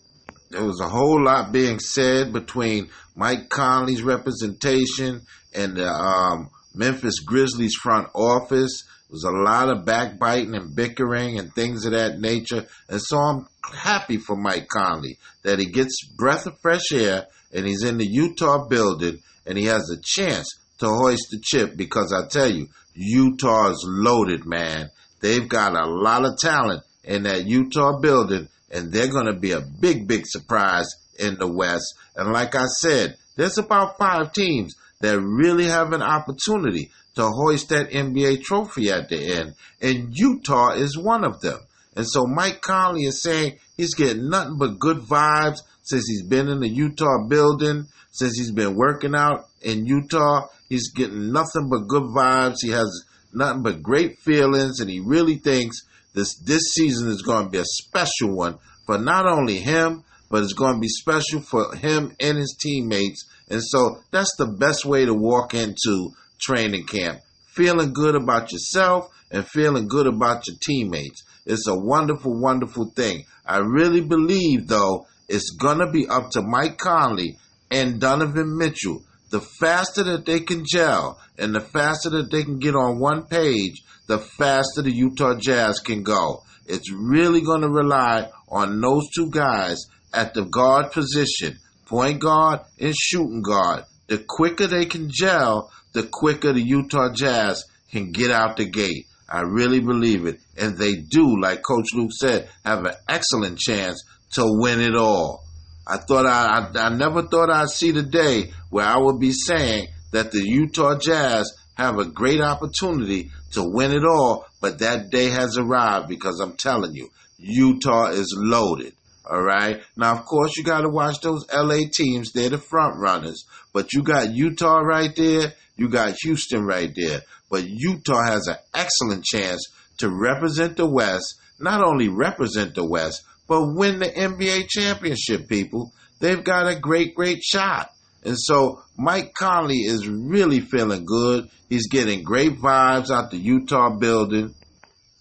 There 0.51 0.65
was 0.65 0.81
a 0.81 0.89
whole 0.89 1.25
lot 1.25 1.53
being 1.53 1.79
said 1.79 2.33
between 2.33 2.91
Mike 3.17 3.49
Conley's 3.49 4.03
representation 4.03 5.23
and 5.55 5.77
the 5.77 5.89
um, 5.89 6.51
Memphis 6.75 7.21
Grizzlies 7.21 7.75
front 7.75 8.09
office. 8.15 8.85
Was 9.13 9.25
a 9.25 9.31
lot 9.31 9.69
of 9.69 9.85
backbiting 9.85 10.55
and 10.55 10.75
bickering 10.75 11.39
and 11.39 11.53
things 11.55 11.85
of 11.85 11.93
that 11.93 12.19
nature. 12.19 12.65
And 12.89 13.01
so 13.01 13.19
I'm 13.19 13.47
happy 13.63 14.17
for 14.17 14.35
Mike 14.37 14.69
Conley 14.69 15.19
that 15.43 15.59
he 15.59 15.67
gets 15.67 16.07
breath 16.17 16.47
of 16.47 16.59
fresh 16.61 16.91
air 16.93 17.27
and 17.53 17.67
he's 17.67 17.85
in 17.85 17.99
the 17.99 18.07
Utah 18.07 18.67
building 18.67 19.19
and 19.45 19.59
he 19.59 19.67
has 19.67 19.91
a 19.91 20.01
chance 20.03 20.49
to 20.79 20.89
hoist 20.89 21.29
the 21.31 21.39
chip 21.43 21.77
because 21.77 22.11
I 22.11 22.27
tell 22.27 22.51
you, 22.51 22.69
Utah's 22.95 23.85
loaded, 23.87 24.47
man. 24.47 24.89
They've 25.21 25.47
got 25.47 25.75
a 25.75 25.87
lot 25.87 26.25
of 26.25 26.39
talent 26.39 26.83
in 27.05 27.25
that 27.25 27.47
Utah 27.47 28.01
building 28.01 28.49
and 28.71 28.91
they're 28.91 29.13
going 29.13 29.27
to 29.27 29.39
be 29.39 29.53
a 29.53 29.61
big, 29.61 30.09
big 30.09 30.23
surprise 30.25 30.89
in 31.19 31.37
the 31.39 31.47
West. 31.47 31.95
And 32.17 32.33
like 32.33 32.55
I 32.55 32.65
said, 32.65 33.17
there's 33.37 33.59
about 33.59 33.99
five 33.99 34.33
teams 34.33 34.75
that 35.01 35.21
really 35.21 35.67
have 35.67 35.93
an 35.93 36.03
opportunity 36.03 36.91
to 37.15 37.29
hoist 37.29 37.69
that 37.69 37.91
NBA 37.91 38.43
trophy 38.43 38.91
at 38.91 39.09
the 39.09 39.35
end, 39.35 39.55
and 39.81 40.17
Utah 40.17 40.73
is 40.73 40.97
one 40.97 41.25
of 41.25 41.41
them. 41.41 41.59
And 41.95 42.07
so 42.09 42.27
Mike 42.27 42.63
Conley 42.63 43.05
is 43.05 43.23
saying 43.23 43.59
he's 43.77 43.95
getting 43.95 44.31
nothing 44.31 44.57
but 44.59 44.79
good 44.79 44.99
vibes 44.99 45.59
since 45.83 46.07
he's 46.07 46.23
been 46.23 46.49
in 46.49 46.61
the 46.61 46.69
Utah 46.69 47.27
building, 47.29 47.87
since 48.13 48.39
he's 48.39 48.53
been 48.53 48.75
working 48.77 49.15
out 49.15 49.47
in 49.61 49.85
Utah. 49.85 50.47
He's 50.69 50.91
getting 50.93 51.33
nothing 51.33 51.69
but 51.69 51.89
good 51.89 52.05
vibes. 52.05 52.57
He 52.61 52.71
has 52.71 53.05
nothing 53.33 53.63
but 53.63 53.83
great 53.83 54.19
feelings, 54.21 54.81
and 54.81 54.89
he 54.89 55.01
really 55.01 55.37
thinks 55.37 55.83
this 56.15 56.35
this 56.39 56.63
season 56.75 57.09
is 57.09 57.23
going 57.23 57.45
to 57.45 57.51
be 57.51 57.59
a 57.59 57.65
special 57.65 58.35
one 58.35 58.59
for 58.87 58.99
not 58.99 59.27
only 59.27 59.59
him, 59.59 60.05
but 60.31 60.43
it's 60.43 60.55
going 60.55 60.75
to 60.75 60.81
be 60.81 60.89
special 60.89 61.41
for 61.41 61.75
him 61.75 62.15
and 62.21 62.39
his 62.39 62.57
teammates. 62.59 63.29
And 63.51 63.63
so 63.63 63.99
that's 64.11 64.35
the 64.37 64.47
best 64.47 64.87
way 64.87 65.05
to 65.05 65.13
walk 65.13 65.53
into 65.53 66.13
training 66.43 66.87
camp, 66.87 67.21
feeling 67.47 67.93
good 67.93 68.15
about 68.15 68.53
yourself 68.53 69.09
and 69.31 69.47
feeling 69.47 69.89
good 69.89 70.07
about 70.07 70.47
your 70.47 70.57
teammates. 70.61 71.23
It's 71.47 71.67
a 71.67 71.79
wonderful, 71.79 72.41
wonderful 72.41 72.93
thing. 72.95 73.25
I 73.47 73.59
really 73.59 74.01
believe, 74.01 74.69
though, 74.69 75.07
it's 75.29 75.51
going 75.51 75.79
to 75.79 75.91
be 75.91 76.07
up 76.07 76.31
to 76.33 76.43
Mike 76.43 76.79
Conley 76.79 77.39
and 77.71 78.01
Donovan 78.01 78.57
Mitchell. 78.57 79.03
The 79.31 79.41
faster 79.41 80.03
that 80.05 80.27
they 80.27 80.41
can 80.41 80.65
gel 80.71 81.19
and 81.39 81.55
the 81.55 81.61
faster 81.61 82.11
that 82.11 82.31
they 82.31 82.45
can 82.45 82.59
get 82.59 82.77
on 82.77 83.01
one 83.01 83.25
page, 83.25 83.83
the 84.07 84.19
faster 84.19 84.83
the 84.83 84.93
Utah 84.93 85.35
Jazz 85.39 85.81
can 85.81 86.03
go. 86.03 86.43
It's 86.67 86.93
really 86.93 87.41
going 87.41 87.63
to 87.63 87.69
rely 87.69 88.29
on 88.49 88.81
those 88.81 89.09
two 89.17 89.31
guys 89.31 89.79
at 90.13 90.35
the 90.35 90.45
guard 90.45 90.93
position, 90.93 91.59
point 91.87 92.21
guard 92.21 92.61
and 92.79 92.95
shooting 92.95 93.43
guard. 93.43 93.85
The 94.09 94.23
quicker 94.29 94.67
they 94.67 94.85
can 94.85 95.09
gel, 95.11 95.72
the 95.93 96.09
quicker 96.11 96.53
the 96.53 96.63
Utah 96.63 97.13
Jazz 97.13 97.65
can 97.91 98.13
get 98.13 98.31
out 98.31 98.57
the 98.57 98.65
gate. 98.65 99.07
I 99.29 99.43
really 99.43 99.81
believe 99.81 100.27
it. 100.27 100.41
And 100.59 100.77
they 100.77 100.95
do, 100.95 101.41
like 101.41 101.63
Coach 101.63 101.95
Luke 101.95 102.13
said, 102.13 102.49
have 102.65 102.85
an 102.85 102.95
excellent 103.09 103.59
chance 103.59 104.05
to 104.33 104.45
win 104.47 104.81
it 104.81 104.95
all. 104.95 105.45
I 105.87 105.97
thought 105.97 106.27
I, 106.27 106.71
I, 106.75 106.87
I 106.87 106.89
never 106.91 107.23
thought 107.23 107.51
I'd 107.51 107.69
see 107.69 107.91
the 107.91 108.03
day 108.03 108.53
where 108.71 108.87
I 108.87 108.99
would 108.99 109.19
be 109.19 109.33
saying 109.33 109.89
that 110.13 110.31
the 110.31 110.41
Utah 110.41 110.99
Jazz 110.99 111.53
have 111.75 111.99
a 111.99 112.05
great 112.05 112.41
opportunity 112.41 113.31
to 113.53 113.63
win 113.65 113.93
it 113.93 114.05
all, 114.05 114.47
but 114.61 114.79
that 114.79 115.11
day 115.11 115.31
has 115.31 115.59
arrived 115.59 116.09
because 116.09 116.39
I'm 116.41 116.57
telling 116.57 116.95
you, 116.95 117.09
Utah 117.39 118.09
is 118.09 118.35
loaded. 118.39 118.93
All 119.29 119.43
right. 119.43 119.81
Now, 119.97 120.17
of 120.17 120.25
course, 120.25 120.57
you 120.57 120.65
got 120.65 120.83
to 120.83 120.89
watch 120.89 121.21
those 121.21 121.47
LA 121.53 121.81
teams. 121.93 122.33
They're 122.33 122.51
the 122.51 122.59
front 122.59 122.99
runners, 122.99 123.45
but 123.73 123.93
you 123.93 124.03
got 124.03 124.33
Utah 124.33 124.79
right 124.79 125.15
there. 125.15 125.53
You 125.77 125.89
got 125.89 126.17
Houston 126.23 126.65
right 126.65 126.93
there. 126.95 127.23
But 127.51 127.65
Utah 127.67 128.25
has 128.25 128.47
an 128.47 128.57
excellent 128.75 129.25
chance 129.25 129.67
to 129.99 130.09
represent 130.09 130.77
the 130.77 130.87
West, 130.87 131.35
not 131.59 131.83
only 131.83 132.09
represent 132.09 132.75
the 132.75 132.85
West, 132.85 133.23
but 133.49 133.75
win 133.75 133.99
the 133.99 134.07
NBA 134.07 134.69
championship, 134.69 135.49
people. 135.49 135.93
They've 136.21 136.43
got 136.43 136.69
a 136.69 136.79
great, 136.79 137.15
great 137.15 137.43
shot. 137.43 137.91
And 138.25 138.37
so 138.39 138.83
Mike 138.97 139.35
Conley 139.35 139.81
is 139.81 140.09
really 140.09 140.61
feeling 140.61 141.05
good. 141.05 141.49
He's 141.69 141.89
getting 141.89 142.23
great 142.23 142.59
vibes 142.59 143.11
out 143.11 143.31
the 143.31 143.39
Utah 143.39 143.99
building. 143.99 144.55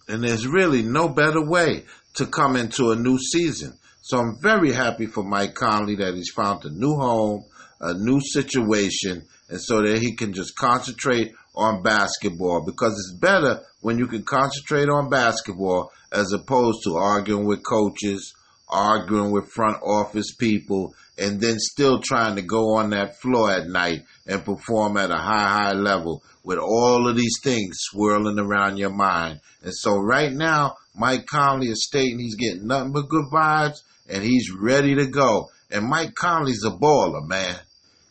And 0.07 0.23
there's 0.23 0.47
really 0.47 0.83
no 0.83 1.07
better 1.07 1.43
way 1.43 1.85
to 2.15 2.25
come 2.25 2.55
into 2.55 2.91
a 2.91 2.95
new 2.95 3.17
season. 3.17 3.73
So 4.01 4.19
I'm 4.19 4.37
very 4.41 4.71
happy 4.71 5.05
for 5.05 5.23
Mike 5.23 5.55
Conley 5.55 5.95
that 5.95 6.15
he's 6.15 6.31
found 6.35 6.65
a 6.65 6.69
new 6.69 6.95
home, 6.95 7.45
a 7.81 7.93
new 7.95 8.21
situation, 8.21 9.23
and 9.49 9.59
so 9.59 9.81
that 9.81 9.99
he 9.99 10.15
can 10.15 10.33
just 10.33 10.55
concentrate 10.55 11.33
on 11.55 11.83
basketball 11.83 12.63
because 12.65 12.93
it's 12.93 13.19
better 13.19 13.61
when 13.81 13.97
you 13.97 14.07
can 14.07 14.23
concentrate 14.23 14.87
on 14.87 15.09
basketball 15.09 15.91
as 16.11 16.31
opposed 16.31 16.79
to 16.83 16.95
arguing 16.95 17.45
with 17.45 17.63
coaches, 17.63 18.33
arguing 18.69 19.31
with 19.31 19.49
front 19.49 19.81
office 19.83 20.33
people, 20.35 20.93
and 21.17 21.41
then 21.41 21.55
still 21.57 21.99
trying 21.99 22.35
to 22.35 22.41
go 22.41 22.75
on 22.75 22.91
that 22.91 23.19
floor 23.19 23.51
at 23.51 23.67
night 23.67 24.03
and 24.27 24.45
perform 24.45 24.95
at 24.97 25.11
a 25.11 25.17
high, 25.17 25.47
high 25.47 25.73
level 25.73 26.23
with 26.43 26.57
all 26.57 27.07
of 27.07 27.15
these 27.15 27.39
things 27.43 27.77
swirling 27.79 28.39
around 28.39 28.77
your 28.77 28.93
mind. 28.93 29.39
And 29.63 29.73
so 29.73 29.97
right 29.97 30.31
now, 30.31 30.75
Mike 30.95 31.25
Conley 31.25 31.67
is 31.67 31.85
stating 31.85 32.19
he's 32.19 32.35
getting 32.35 32.67
nothing 32.67 32.91
but 32.91 33.09
good 33.09 33.25
vibes 33.31 33.77
and 34.09 34.23
he's 34.23 34.51
ready 34.51 34.95
to 34.95 35.07
go. 35.07 35.49
And 35.69 35.87
Mike 35.87 36.15
Conley's 36.15 36.63
a 36.65 36.71
baller, 36.71 37.25
man. 37.27 37.57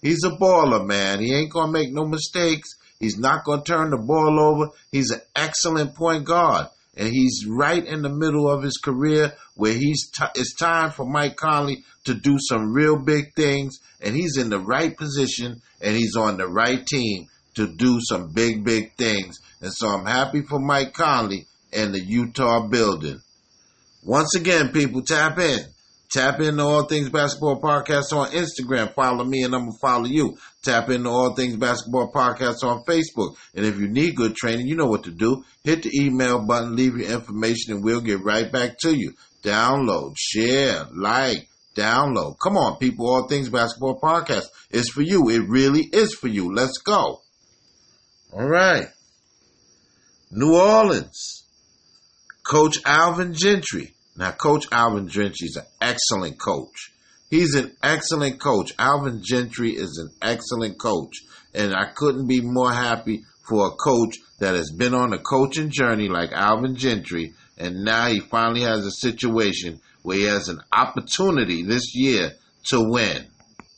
He's 0.03 0.25
a 0.25 0.31
baller, 0.31 0.87
man. 0.87 1.21
He 1.21 1.35
ain't 1.35 1.53
gonna 1.53 1.73
make 1.73 1.93
no 1.93 2.05
mistakes. 2.07 2.71
He's 2.99 3.19
not 3.19 3.45
gonna 3.45 3.63
turn 3.63 3.91
the 3.91 3.99
ball 3.99 4.39
over. 4.41 4.71
He's 4.93 5.11
an 5.11 5.21
excellent 5.35 5.95
point 5.95 6.25
guard 6.25 6.69
and 6.97 7.09
he's 7.09 7.47
right 7.47 7.85
in 7.85 8.03
the 8.03 8.09
middle 8.09 8.51
of 8.51 8.63
his 8.63 8.77
career 8.77 9.33
where 9.55 9.73
he's 9.73 10.11
t- 10.11 10.25
it's 10.35 10.55
time 10.55 10.91
for 10.91 11.07
Mike 11.07 11.37
Conley 11.37 11.85
to 12.05 12.15
do 12.15 12.37
some 12.39 12.73
real 12.73 12.97
big 12.97 13.35
things, 13.35 13.79
and 14.01 14.15
he's 14.15 14.37
in 14.37 14.51
the 14.51 14.59
right 14.59 14.97
position 14.97 15.63
and 15.81 15.97
he's 15.97 16.17
on 16.17 16.37
the 16.37 16.47
right 16.47 16.85
team 16.87 17.27
to 17.55 17.67
do 17.67 18.01
some 18.03 18.33
big, 18.33 18.65
big 18.65 18.95
things. 18.97 19.39
And 19.61 19.73
so 19.73 19.89
I'm 19.89 20.07
happy 20.07 20.43
for 20.43 20.59
Mike 20.59 20.93
Conley 20.93 21.47
and 21.73 21.95
the 21.95 22.01
Utah 22.01 22.67
building. 22.67 23.21
Once 24.03 24.35
again, 24.35 24.71
people, 24.71 25.03
tap 25.03 25.39
in. 25.39 25.61
Tap 26.11 26.41
into 26.41 26.65
All 26.65 26.87
Things 26.87 27.09
Basketball 27.09 27.61
Podcast 27.61 28.13
on 28.13 28.33
Instagram. 28.33 28.93
Follow 28.95 29.25
me 29.25 29.45
and 29.45 29.55
I'm 29.55 29.67
going 29.67 29.73
to 29.73 29.79
follow 29.81 30.07
you. 30.07 30.37
Tap 30.65 30.91
into 30.91 31.09
All 31.09 31.37
Things 31.37 31.57
Basketball 31.57 32.11
Podcast 32.13 32.65
on 32.65 32.83
Facebook. 32.83 33.37
And 33.55 33.65
if 33.65 33.79
you 33.79 33.87
need 33.87 34.17
good 34.17 34.35
training, 34.35 34.67
you 34.67 34.75
know 34.75 34.89
what 34.89 35.05
to 35.05 35.13
do. 35.13 35.45
Hit 35.63 35.85
the 35.85 35.93
email 35.95 36.45
button, 36.45 36.75
leave 36.75 36.97
your 36.97 37.13
information, 37.13 37.75
and 37.75 37.85
we'll 37.85 38.01
get 38.01 38.25
right 38.25 38.51
back 38.51 38.79
to 38.79 38.93
you. 38.93 39.15
Download, 39.45 40.15
share, 40.19 40.87
like, 40.93 41.49
download. 41.77 42.41
Come 42.43 42.57
on, 42.57 42.79
people. 42.79 43.09
All 43.09 43.29
Things 43.29 43.49
Basketball 43.49 44.01
Podcast 44.01 44.47
is 44.73 44.89
for 44.89 45.03
you. 45.03 45.29
It 45.31 45.49
really 45.49 45.83
is 45.93 46.13
for 46.13 46.27
you. 46.27 46.53
Let's 46.53 46.79
go. 46.79 47.21
All 48.33 48.49
right. 48.49 48.89
New 50.33 50.57
Orleans. 50.57 51.47
Coach 52.43 52.79
Alvin 52.85 53.33
Gentry 53.33 53.95
now, 54.21 54.33
Coach 54.33 54.67
Alvin 54.71 55.09
Gentry 55.09 55.47
is 55.47 55.57
an 55.57 55.65
excellent 55.81 56.39
coach. 56.39 56.93
He's 57.31 57.55
an 57.55 57.75
excellent 57.83 58.39
coach. 58.39 58.75
Alvin 58.79 59.23
Gentry 59.25 59.71
is 59.71 59.97
an 59.97 60.11
excellent 60.21 60.79
coach. 60.79 61.23
And 61.55 61.75
I 61.75 61.87
couldn't 61.95 62.29
be 62.29 62.43
more 62.43 62.71
happy 62.71 63.23
for 63.49 63.69
a 63.69 63.71
coach 63.71 64.19
that 64.39 64.55
has 64.55 64.73
been 64.73 64.93
on 64.93 65.15
a 65.15 65.19
coaching 65.19 65.71
journey 65.71 66.11
like 66.11 66.33
Alvin 66.33 66.77
Gentry. 66.77 67.33
And 67.57 67.83
now 67.83 68.09
he 68.09 68.21
finally 68.21 68.61
has 68.61 68.85
a 68.85 68.91
situation 68.91 69.81
where 70.03 70.19
he 70.19 70.25
has 70.25 70.51
an 70.51 70.61
opportunity 70.71 71.63
this 71.63 71.95
year 71.95 72.33
to 72.65 72.91
win. 72.91 73.27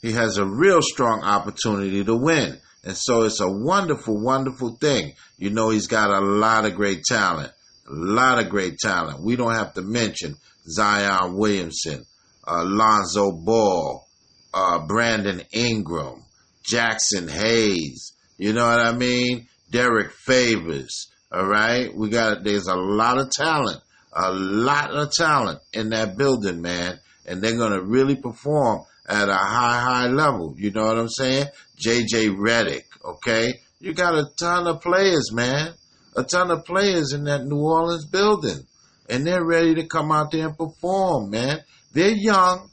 He 0.01 0.11
has 0.11 0.39
a 0.39 0.45
real 0.45 0.83
strong 0.83 1.23
opportunity 1.23 2.03
to 2.03 2.17
win. 2.17 2.59
And 2.83 2.97
so 2.97 3.23
it's 3.23 3.39
a 3.39 3.49
wonderful, 3.49 4.21
wonderful 4.21 4.71
thing. 4.81 5.15
You 5.39 5.51
know, 5.51 5.71
he's 5.71 5.87
got 5.87 6.11
a 6.11 6.19
lot 6.21 6.65
of 6.65 6.75
great 6.75 7.05
talent. 7.05 7.53
A 7.88 7.95
lot 7.95 8.38
of 8.38 8.49
great 8.49 8.79
talent. 8.79 9.23
We 9.23 9.37
don't 9.37 9.55
have 9.55 9.75
to 9.75 9.83
mention 9.83 10.37
Zion 10.68 11.37
Williamson, 11.37 12.05
Alonzo 12.47 13.33
Ball, 13.33 14.07
uh, 14.55 14.87
Brandon 14.87 15.42
Ingram, 15.53 16.23
Jaxson 16.64 17.29
Hayes. 17.29 18.12
You 18.38 18.53
know 18.53 18.66
what 18.66 18.81
I 18.81 18.92
mean? 18.92 19.49
Derrick 19.71 20.12
Favors. 20.12 21.11
All 21.33 21.47
right. 21.47 21.95
We 21.95 22.11
got, 22.11 22.45
there's 22.45 22.66
a 22.66 22.77
lot 22.77 23.18
of 23.18 23.31
talent, 23.31 23.81
a 24.12 24.33
lot 24.33 24.90
of 24.90 25.11
talent 25.12 25.61
in 25.73 25.90
that 25.90 26.16
building, 26.16 26.61
man. 26.61 26.99
And 27.27 27.40
they're 27.40 27.57
going 27.57 27.73
to 27.73 27.83
really 27.83 28.16
perform 28.16 28.83
at 29.09 29.29
a 29.29 29.35
high, 29.35 29.81
high 29.81 30.07
level. 30.09 30.55
You 30.59 30.71
know 30.71 30.87
what 30.87 30.99
I'm 30.99 31.09
saying? 31.09 31.47
JJ 31.85 32.37
Redick. 32.37 32.85
Okay. 33.05 33.55
You 33.81 33.95
got 33.95 34.14
a 34.14 34.27
ton 34.38 34.66
of 34.66 34.81
players, 34.81 35.33
man. 35.33 35.75
A 36.16 36.25
ton 36.25 36.51
of 36.51 36.64
players 36.64 37.12
in 37.12 37.25
that 37.25 37.44
New 37.44 37.61
Orleans 37.61 38.07
building. 38.07 38.66
And 39.09 39.27
they're 39.27 39.44
ready 39.44 39.75
to 39.77 39.87
come 39.87 40.12
out 40.12 40.31
there 40.31 40.46
and 40.46 40.57
perform, 40.57 41.31
man. 41.31 41.61
They're 41.92 42.14
young. 42.14 42.70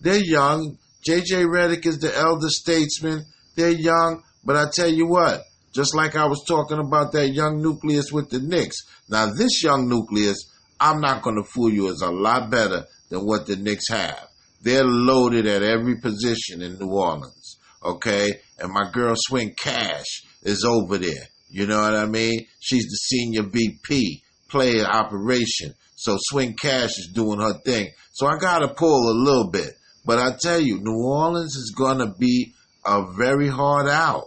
They're 0.00 0.24
young. 0.24 0.78
JJ 1.08 1.46
Redick 1.46 1.86
is 1.86 1.98
the 1.98 2.14
elder 2.16 2.48
statesman. 2.48 3.24
They're 3.56 3.70
young. 3.70 4.22
But 4.44 4.56
I 4.56 4.66
tell 4.72 4.88
you 4.88 5.06
what, 5.06 5.42
just 5.72 5.94
like 5.94 6.16
I 6.16 6.26
was 6.26 6.44
talking 6.46 6.78
about 6.78 7.12
that 7.12 7.28
young 7.28 7.62
nucleus 7.62 8.12
with 8.12 8.30
the 8.30 8.40
Knicks. 8.40 8.76
Now, 9.08 9.26
this 9.26 9.62
young 9.62 9.88
nucleus, 9.88 10.36
I'm 10.80 11.00
not 11.00 11.22
going 11.22 11.36
to 11.36 11.48
fool 11.48 11.70
you, 11.70 11.88
is 11.88 12.02
a 12.02 12.10
lot 12.10 12.50
better 12.50 12.84
than 13.10 13.20
what 13.20 13.46
the 13.46 13.56
Knicks 13.56 13.88
have. 13.90 14.28
They're 14.62 14.84
loaded 14.84 15.46
at 15.46 15.62
every 15.62 16.00
position 16.00 16.62
in 16.62 16.78
New 16.78 16.90
Orleans. 16.90 17.58
Okay? 17.84 18.40
And 18.58 18.72
my 18.72 18.90
girl 18.90 19.14
Swin 19.16 19.54
Cash 19.56 20.22
is 20.42 20.64
over 20.64 20.98
there. 20.98 21.28
You 21.50 21.66
know 21.66 21.80
what 21.80 21.94
I 21.94 22.06
mean? 22.06 22.46
She's 22.60 22.84
the 22.84 22.96
senior 22.96 23.42
VP, 23.42 24.22
player 24.48 24.84
operation. 24.84 25.74
So 25.96 26.16
Swin 26.20 26.54
Cash 26.54 26.98
is 26.98 27.10
doing 27.14 27.40
her 27.40 27.54
thing. 27.64 27.90
So 28.12 28.26
I 28.26 28.38
got 28.38 28.60
to 28.60 28.68
pull 28.68 29.10
a 29.10 29.16
little 29.16 29.50
bit. 29.50 29.72
But 30.04 30.18
I 30.18 30.36
tell 30.40 30.60
you, 30.60 30.78
New 30.80 31.04
Orleans 31.04 31.54
is 31.56 31.74
going 31.76 31.98
to 31.98 32.14
be 32.18 32.54
a 32.84 33.04
very 33.16 33.48
hard 33.48 33.88
out. 33.88 34.26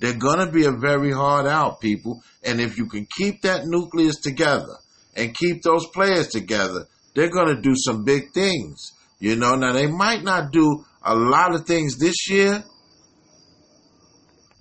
They're 0.00 0.18
going 0.18 0.44
to 0.44 0.50
be 0.50 0.64
a 0.64 0.72
very 0.72 1.12
hard 1.12 1.46
out, 1.46 1.80
people. 1.80 2.22
And 2.42 2.60
if 2.60 2.76
you 2.76 2.86
can 2.86 3.06
keep 3.18 3.42
that 3.42 3.66
nucleus 3.66 4.16
together 4.20 4.76
and 5.14 5.34
keep 5.34 5.62
those 5.62 5.86
players 5.88 6.28
together, 6.28 6.86
they're 7.14 7.30
going 7.30 7.54
to 7.54 7.60
do 7.60 7.74
some 7.76 8.04
big 8.04 8.32
things. 8.32 8.92
You 9.18 9.36
know, 9.36 9.54
now 9.54 9.72
they 9.72 9.86
might 9.86 10.24
not 10.24 10.50
do 10.50 10.84
a 11.04 11.14
lot 11.14 11.54
of 11.54 11.66
things 11.66 11.98
this 11.98 12.28
year, 12.28 12.64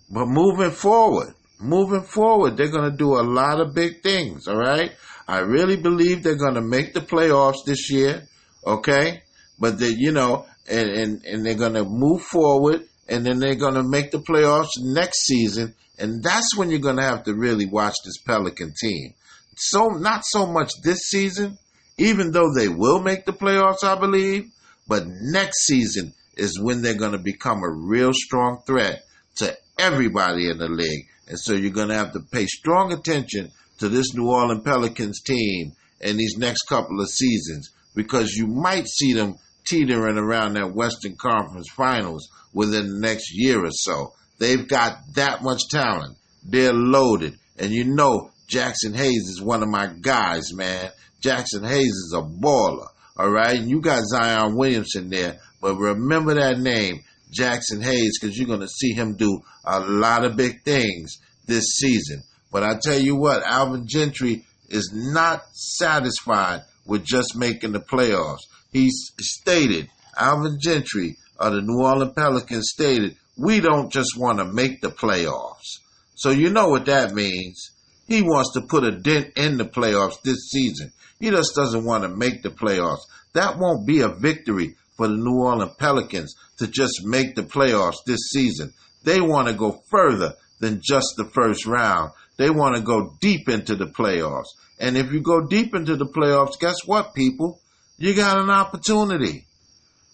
but 0.09 0.25
moving 0.27 0.71
forward, 0.71 1.33
moving 1.61 2.03
forward, 2.03 2.57
they're 2.57 2.71
going 2.71 2.89
to 2.89 2.97
do 2.97 3.13
a 3.13 3.23
lot 3.23 3.59
of 3.59 3.73
big 3.73 4.01
things. 4.01 4.47
All 4.47 4.57
right. 4.57 4.91
I 5.27 5.39
really 5.39 5.77
believe 5.77 6.23
they're 6.23 6.35
going 6.35 6.55
to 6.55 6.61
make 6.61 6.93
the 6.93 7.01
playoffs 7.01 7.65
this 7.65 7.89
year. 7.91 8.27
Okay. 8.65 9.21
But 9.59 9.79
they, 9.79 9.89
you 9.89 10.11
know, 10.11 10.45
and, 10.69 10.89
and, 10.89 11.25
and 11.25 11.45
they're 11.45 11.55
going 11.55 11.73
to 11.73 11.85
move 11.85 12.21
forward 12.21 12.83
and 13.07 13.25
then 13.25 13.39
they're 13.39 13.55
going 13.55 13.75
to 13.75 13.83
make 13.83 14.11
the 14.11 14.19
playoffs 14.19 14.69
next 14.79 15.25
season. 15.25 15.75
And 15.99 16.23
that's 16.23 16.55
when 16.55 16.71
you're 16.71 16.79
going 16.79 16.97
to 16.97 17.03
have 17.03 17.23
to 17.25 17.33
really 17.33 17.65
watch 17.65 17.95
this 18.05 18.17
Pelican 18.25 18.73
team. 18.81 19.13
So, 19.55 19.89
not 19.89 20.23
so 20.25 20.47
much 20.47 20.71
this 20.81 20.99
season, 21.09 21.57
even 21.97 22.31
though 22.31 22.53
they 22.55 22.69
will 22.69 23.01
make 23.01 23.25
the 23.25 23.33
playoffs, 23.33 23.83
I 23.83 23.99
believe, 23.99 24.49
but 24.87 25.03
next 25.07 25.65
season 25.65 26.13
is 26.35 26.59
when 26.59 26.81
they're 26.81 26.95
going 26.95 27.11
to 27.11 27.19
become 27.19 27.61
a 27.63 27.69
real 27.69 28.11
strong 28.13 28.63
threat 28.65 29.03
to 29.35 29.55
everybody 29.77 30.49
in 30.49 30.57
the 30.57 30.69
league. 30.69 31.05
And 31.31 31.39
so 31.39 31.53
you're 31.53 31.71
going 31.71 31.87
to 31.87 31.95
have 31.95 32.11
to 32.11 32.19
pay 32.19 32.45
strong 32.45 32.91
attention 32.91 33.51
to 33.77 33.87
this 33.87 34.13
New 34.13 34.29
Orleans 34.29 34.65
Pelicans 34.65 35.21
team 35.21 35.71
in 36.01 36.17
these 36.17 36.35
next 36.37 36.63
couple 36.63 36.99
of 36.99 37.07
seasons 37.07 37.71
because 37.95 38.33
you 38.33 38.47
might 38.47 38.85
see 38.85 39.13
them 39.13 39.35
teetering 39.63 40.17
around 40.17 40.55
that 40.55 40.75
Western 40.75 41.15
Conference 41.15 41.69
Finals 41.69 42.27
within 42.53 42.85
the 42.89 42.99
next 42.99 43.31
year 43.33 43.63
or 43.63 43.71
so. 43.71 44.11
They've 44.39 44.67
got 44.67 44.97
that 45.15 45.41
much 45.41 45.61
talent. 45.69 46.17
They're 46.43 46.73
loaded. 46.73 47.37
And 47.57 47.71
you 47.71 47.85
know 47.85 48.31
Jaxson 48.49 48.93
Hayes 48.93 49.29
is 49.29 49.41
one 49.41 49.63
of 49.63 49.69
my 49.69 49.87
guys, 50.01 50.53
man. 50.53 50.91
Jaxson 51.21 51.65
Hayes 51.65 51.93
is 51.93 52.13
a 52.13 52.21
baller. 52.21 52.87
All 53.15 53.31
right. 53.31 53.55
And 53.55 53.69
you 53.69 53.79
got 53.79 54.03
Zion 54.03 54.57
Williamson 54.57 55.09
there. 55.09 55.39
But 55.61 55.77
remember 55.77 56.33
that 56.33 56.59
name, 56.59 57.05
Jaxson 57.31 57.81
Hayes, 57.81 58.19
because 58.19 58.37
you're 58.37 58.47
going 58.47 58.59
to 58.59 58.67
see 58.67 58.93
him 58.93 59.15
do 59.15 59.41
a 59.65 59.79
lot 59.79 60.25
of 60.25 60.35
big 60.35 60.63
things 60.63 61.17
this 61.47 61.65
season. 61.77 62.23
But 62.51 62.63
I 62.63 62.77
tell 62.81 62.99
you 62.99 63.15
what, 63.15 63.43
Alvin 63.43 63.87
Gentry 63.87 64.45
is 64.69 64.91
not 64.93 65.43
satisfied 65.53 66.61
with 66.85 67.05
just 67.05 67.35
making 67.35 67.71
the 67.71 67.79
playoffs. 67.79 68.41
He's 68.71 69.11
stated, 69.19 69.89
Alvin 70.17 70.57
Gentry 70.61 71.17
of 71.39 71.53
the 71.53 71.61
New 71.61 71.83
Orleans 71.83 72.13
Pelicans 72.15 72.69
stated, 72.73 73.15
we 73.37 73.59
don't 73.59 73.91
just 73.91 74.17
want 74.17 74.39
to 74.39 74.45
make 74.45 74.81
the 74.81 74.89
playoffs. 74.89 75.79
So 76.15 76.29
you 76.29 76.49
know 76.49 76.67
what 76.69 76.85
that 76.85 77.13
means. 77.13 77.71
He 78.07 78.21
wants 78.21 78.53
to 78.53 78.61
put 78.61 78.83
a 78.83 78.91
dent 78.91 79.37
in 79.37 79.57
the 79.57 79.65
playoffs 79.65 80.21
this 80.21 80.49
season. 80.49 80.91
He 81.19 81.29
just 81.29 81.55
doesn't 81.55 81.85
want 81.85 82.03
to 82.03 82.09
make 82.09 82.43
the 82.43 82.49
playoffs. 82.49 83.01
That 83.33 83.57
won't 83.57 83.87
be 83.87 84.01
a 84.01 84.09
victory 84.09 84.75
for 84.95 85.07
the 85.07 85.15
New 85.15 85.39
Orleans 85.39 85.73
Pelicans 85.79 86.35
to 86.57 86.67
just 86.67 87.03
make 87.03 87.35
the 87.35 87.43
playoffs 87.43 88.03
this 88.05 88.29
season. 88.29 88.73
They 89.03 89.21
want 89.21 89.47
to 89.47 89.53
go 89.53 89.81
further 89.89 90.33
than 90.59 90.81
just 90.83 91.15
the 91.17 91.25
first 91.25 91.65
round. 91.65 92.11
They 92.37 92.49
want 92.49 92.75
to 92.75 92.81
go 92.81 93.15
deep 93.19 93.49
into 93.49 93.75
the 93.75 93.87
playoffs. 93.87 94.49
And 94.79 94.97
if 94.97 95.11
you 95.11 95.21
go 95.21 95.47
deep 95.47 95.75
into 95.75 95.95
the 95.95 96.05
playoffs, 96.05 96.59
guess 96.59 96.77
what, 96.85 97.13
people? 97.13 97.59
You 97.97 98.15
got 98.15 98.39
an 98.39 98.49
opportunity. 98.49 99.45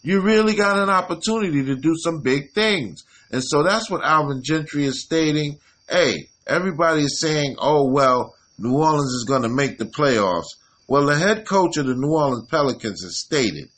You 0.03 0.21
really 0.21 0.55
got 0.55 0.77
an 0.77 0.89
opportunity 0.89 1.65
to 1.65 1.75
do 1.75 1.95
some 1.95 2.21
big 2.21 2.51
things. 2.53 3.03
And 3.31 3.43
so 3.43 3.63
that's 3.63 3.89
what 3.89 4.03
Alvin 4.03 4.41
Gentry 4.43 4.85
is 4.85 5.03
stating. 5.03 5.59
Hey, 5.89 6.29
everybody 6.45 7.03
is 7.03 7.19
saying, 7.19 7.55
oh, 7.59 7.89
well, 7.89 8.35
New 8.57 8.77
Orleans 8.77 9.11
is 9.11 9.25
going 9.27 9.43
to 9.43 9.49
make 9.49 9.77
the 9.77 9.85
playoffs. 9.85 10.47
Well, 10.87 11.05
the 11.05 11.15
head 11.15 11.45
coach 11.45 11.77
of 11.77 11.85
the 11.85 11.95
New 11.95 12.13
Orleans 12.13 12.47
Pelicans 12.49 13.03
has 13.03 13.19
stated, 13.19 13.69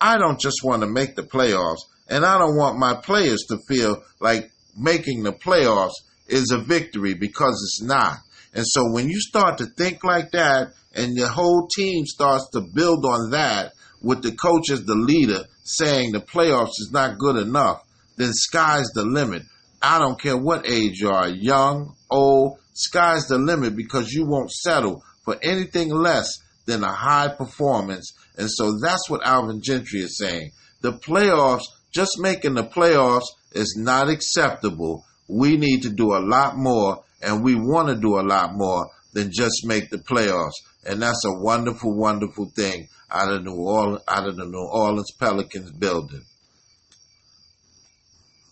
I 0.00 0.18
don't 0.18 0.40
just 0.40 0.62
want 0.62 0.82
to 0.82 0.88
make 0.88 1.16
the 1.16 1.22
playoffs, 1.22 1.80
and 2.08 2.24
I 2.24 2.38
don't 2.38 2.56
want 2.56 2.78
my 2.78 2.94
players 2.94 3.44
to 3.48 3.58
feel 3.68 4.02
like 4.20 4.50
making 4.76 5.22
the 5.22 5.32
playoffs 5.32 5.94
is 6.28 6.50
a 6.50 6.58
victory 6.58 7.14
because 7.14 7.54
it's 7.64 7.82
not. 7.82 8.18
And 8.54 8.64
so 8.66 8.90
when 8.90 9.08
you 9.08 9.20
start 9.20 9.58
to 9.58 9.66
think 9.66 10.04
like 10.04 10.32
that, 10.32 10.72
and 10.94 11.14
your 11.14 11.28
whole 11.28 11.68
team 11.68 12.06
starts 12.06 12.48
to 12.50 12.60
build 12.60 13.04
on 13.04 13.30
that, 13.30 13.72
with 14.02 14.22
the 14.22 14.32
coach 14.32 14.70
as 14.70 14.84
the 14.84 14.94
leader 14.94 15.44
saying 15.64 16.12
the 16.12 16.20
playoffs 16.20 16.78
is 16.78 16.90
not 16.92 17.18
good 17.18 17.36
enough, 17.36 17.82
then 18.16 18.32
sky's 18.32 18.88
the 18.94 19.04
limit. 19.04 19.42
I 19.82 19.98
don't 19.98 20.20
care 20.20 20.36
what 20.36 20.68
age 20.68 21.00
you 21.00 21.10
are, 21.10 21.28
young, 21.28 21.94
old, 22.10 22.58
sky's 22.72 23.26
the 23.28 23.38
limit 23.38 23.76
because 23.76 24.12
you 24.12 24.26
won't 24.26 24.50
settle 24.50 25.02
for 25.24 25.36
anything 25.42 25.90
less 25.90 26.38
than 26.66 26.82
a 26.82 26.92
high 26.92 27.28
performance. 27.28 28.12
And 28.36 28.50
so 28.50 28.78
that's 28.78 29.08
what 29.08 29.24
Alvin 29.24 29.60
Gentry 29.62 30.00
is 30.00 30.18
saying. 30.18 30.52
The 30.82 30.92
playoffs, 30.92 31.64
just 31.92 32.18
making 32.18 32.54
the 32.54 32.64
playoffs 32.64 33.26
is 33.52 33.76
not 33.78 34.08
acceptable. 34.08 35.04
We 35.28 35.56
need 35.56 35.82
to 35.82 35.90
do 35.90 36.14
a 36.14 36.20
lot 36.20 36.56
more, 36.56 37.02
and 37.22 37.42
we 37.42 37.54
want 37.54 37.88
to 37.88 37.96
do 37.96 38.18
a 38.18 38.22
lot 38.22 38.54
more 38.54 38.88
than 39.12 39.30
just 39.32 39.64
make 39.64 39.90
the 39.90 39.98
playoffs. 39.98 40.52
And 40.84 41.02
that's 41.02 41.24
a 41.24 41.32
wonderful, 41.32 41.96
wonderful 41.96 42.52
thing 42.54 42.88
out 43.10 43.32
of 43.32 43.42
New 43.44 43.54
Orleans, 43.54 44.02
out 44.06 44.28
of 44.28 44.36
the 44.36 44.44
New 44.44 44.68
Orleans 44.70 45.10
Pelicans 45.18 45.72
building. 45.72 46.22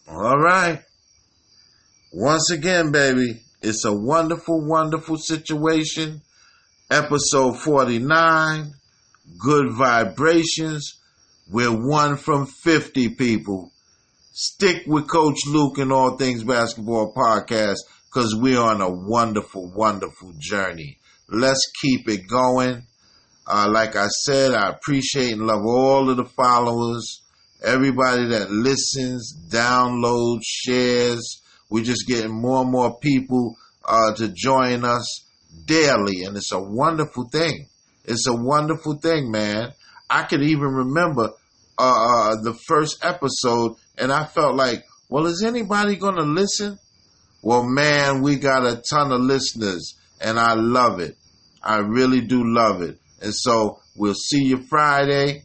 All 0.09 0.39
right. 0.39 0.81
Once 2.13 2.51
again, 2.51 2.93
baby, 2.93 3.41
it's 3.61 3.85
a 3.85 3.93
wonderful, 3.93 4.65
wonderful 4.65 5.17
situation 5.17 6.23
episode 6.91 7.59
49, 7.59 8.73
Good 9.39 9.73
Vibrations. 9.73 11.01
We're 11.51 11.71
one 11.71 12.17
from 12.17 12.47
50 12.47 13.11
people. 13.11 13.71
Stick 14.33 14.83
with 14.87 15.09
Coach 15.09 15.39
Luke 15.47 15.79
and 15.79 15.93
All 15.93 16.17
Things 16.17 16.45
Basketball 16.45 17.15
Podcast 17.15 17.79
because 18.07 18.37
we're 18.37 18.61
on 18.61 18.81
a 18.81 18.91
wonderful, 18.91 19.73
wonderful 19.75 20.35
journey. 20.39 20.99
Let's 21.29 21.71
keep 21.81 22.09
it 22.09 22.29
going. 22.29 22.87
Uh, 23.47 23.69
like 23.71 23.97
I 23.97 24.09
said, 24.09 24.53
I 24.53 24.71
appreciate 24.71 25.33
and 25.33 25.47
love 25.47 25.65
all 25.65 26.11
of 26.11 26.17
the 26.17 26.25
followers, 26.25 27.23
everybody 27.63 28.27
that 28.29 28.51
listens, 28.51 29.35
downloads, 29.49 30.43
shares. 30.45 31.43
We're 31.71 31.85
just 31.85 32.07
getting 32.07 32.41
more 32.41 32.63
and 32.63 32.71
more 32.71 32.99
people 32.99 33.57
uh, 33.85 34.15
to 34.17 34.29
join 34.29 34.85
us 34.85 35.27
daily, 35.65 36.25
and 36.25 36.37
it's 36.37 36.53
a 36.53 36.61
wonderful 36.61 37.29
thing. 37.31 37.69
It's 38.05 38.27
a 38.27 38.35
wonderful 38.35 38.95
thing, 38.95 39.31
man. 39.31 39.73
I 40.11 40.23
can 40.25 40.43
even 40.43 40.69
remember 40.69 41.31
uh, 41.79 41.83
uh, 41.83 42.43
the 42.43 42.55
first 42.67 43.05
episode, 43.05 43.77
and 43.99 44.13
I 44.13 44.27
felt 44.27 44.57
like, 44.57 44.85
well, 45.09 45.27
is 45.27 45.43
anybody 45.43 45.97
going 45.97 46.17
to 46.17 46.23
listen? 46.23 46.79
Well, 47.43 47.65
man, 47.65 48.23
we 48.23 48.37
got 48.37 48.65
a 48.65 48.83
ton 48.91 49.13
of 49.13 49.21
listeners, 49.21 49.99
and 50.21 50.39
I 50.39 50.55
love 50.55 51.01
it. 51.01 51.17
I 51.63 51.79
really 51.79 52.21
do 52.21 52.43
love 52.45 52.83
it. 52.83 52.99
And 53.21 53.35
so 53.35 53.81
we'll 53.97 54.15
see 54.15 54.45
you 54.45 54.63
Friday, 54.69 55.45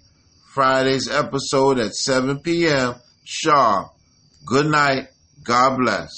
Friday's 0.54 1.10
episode 1.10 1.80
at 1.80 1.94
7 1.94 2.40
p.m. 2.40 2.96
sharp. 3.24 3.94
Good 4.46 4.68
night. 4.68 5.08
God 5.44 5.78
bless. 5.78 6.10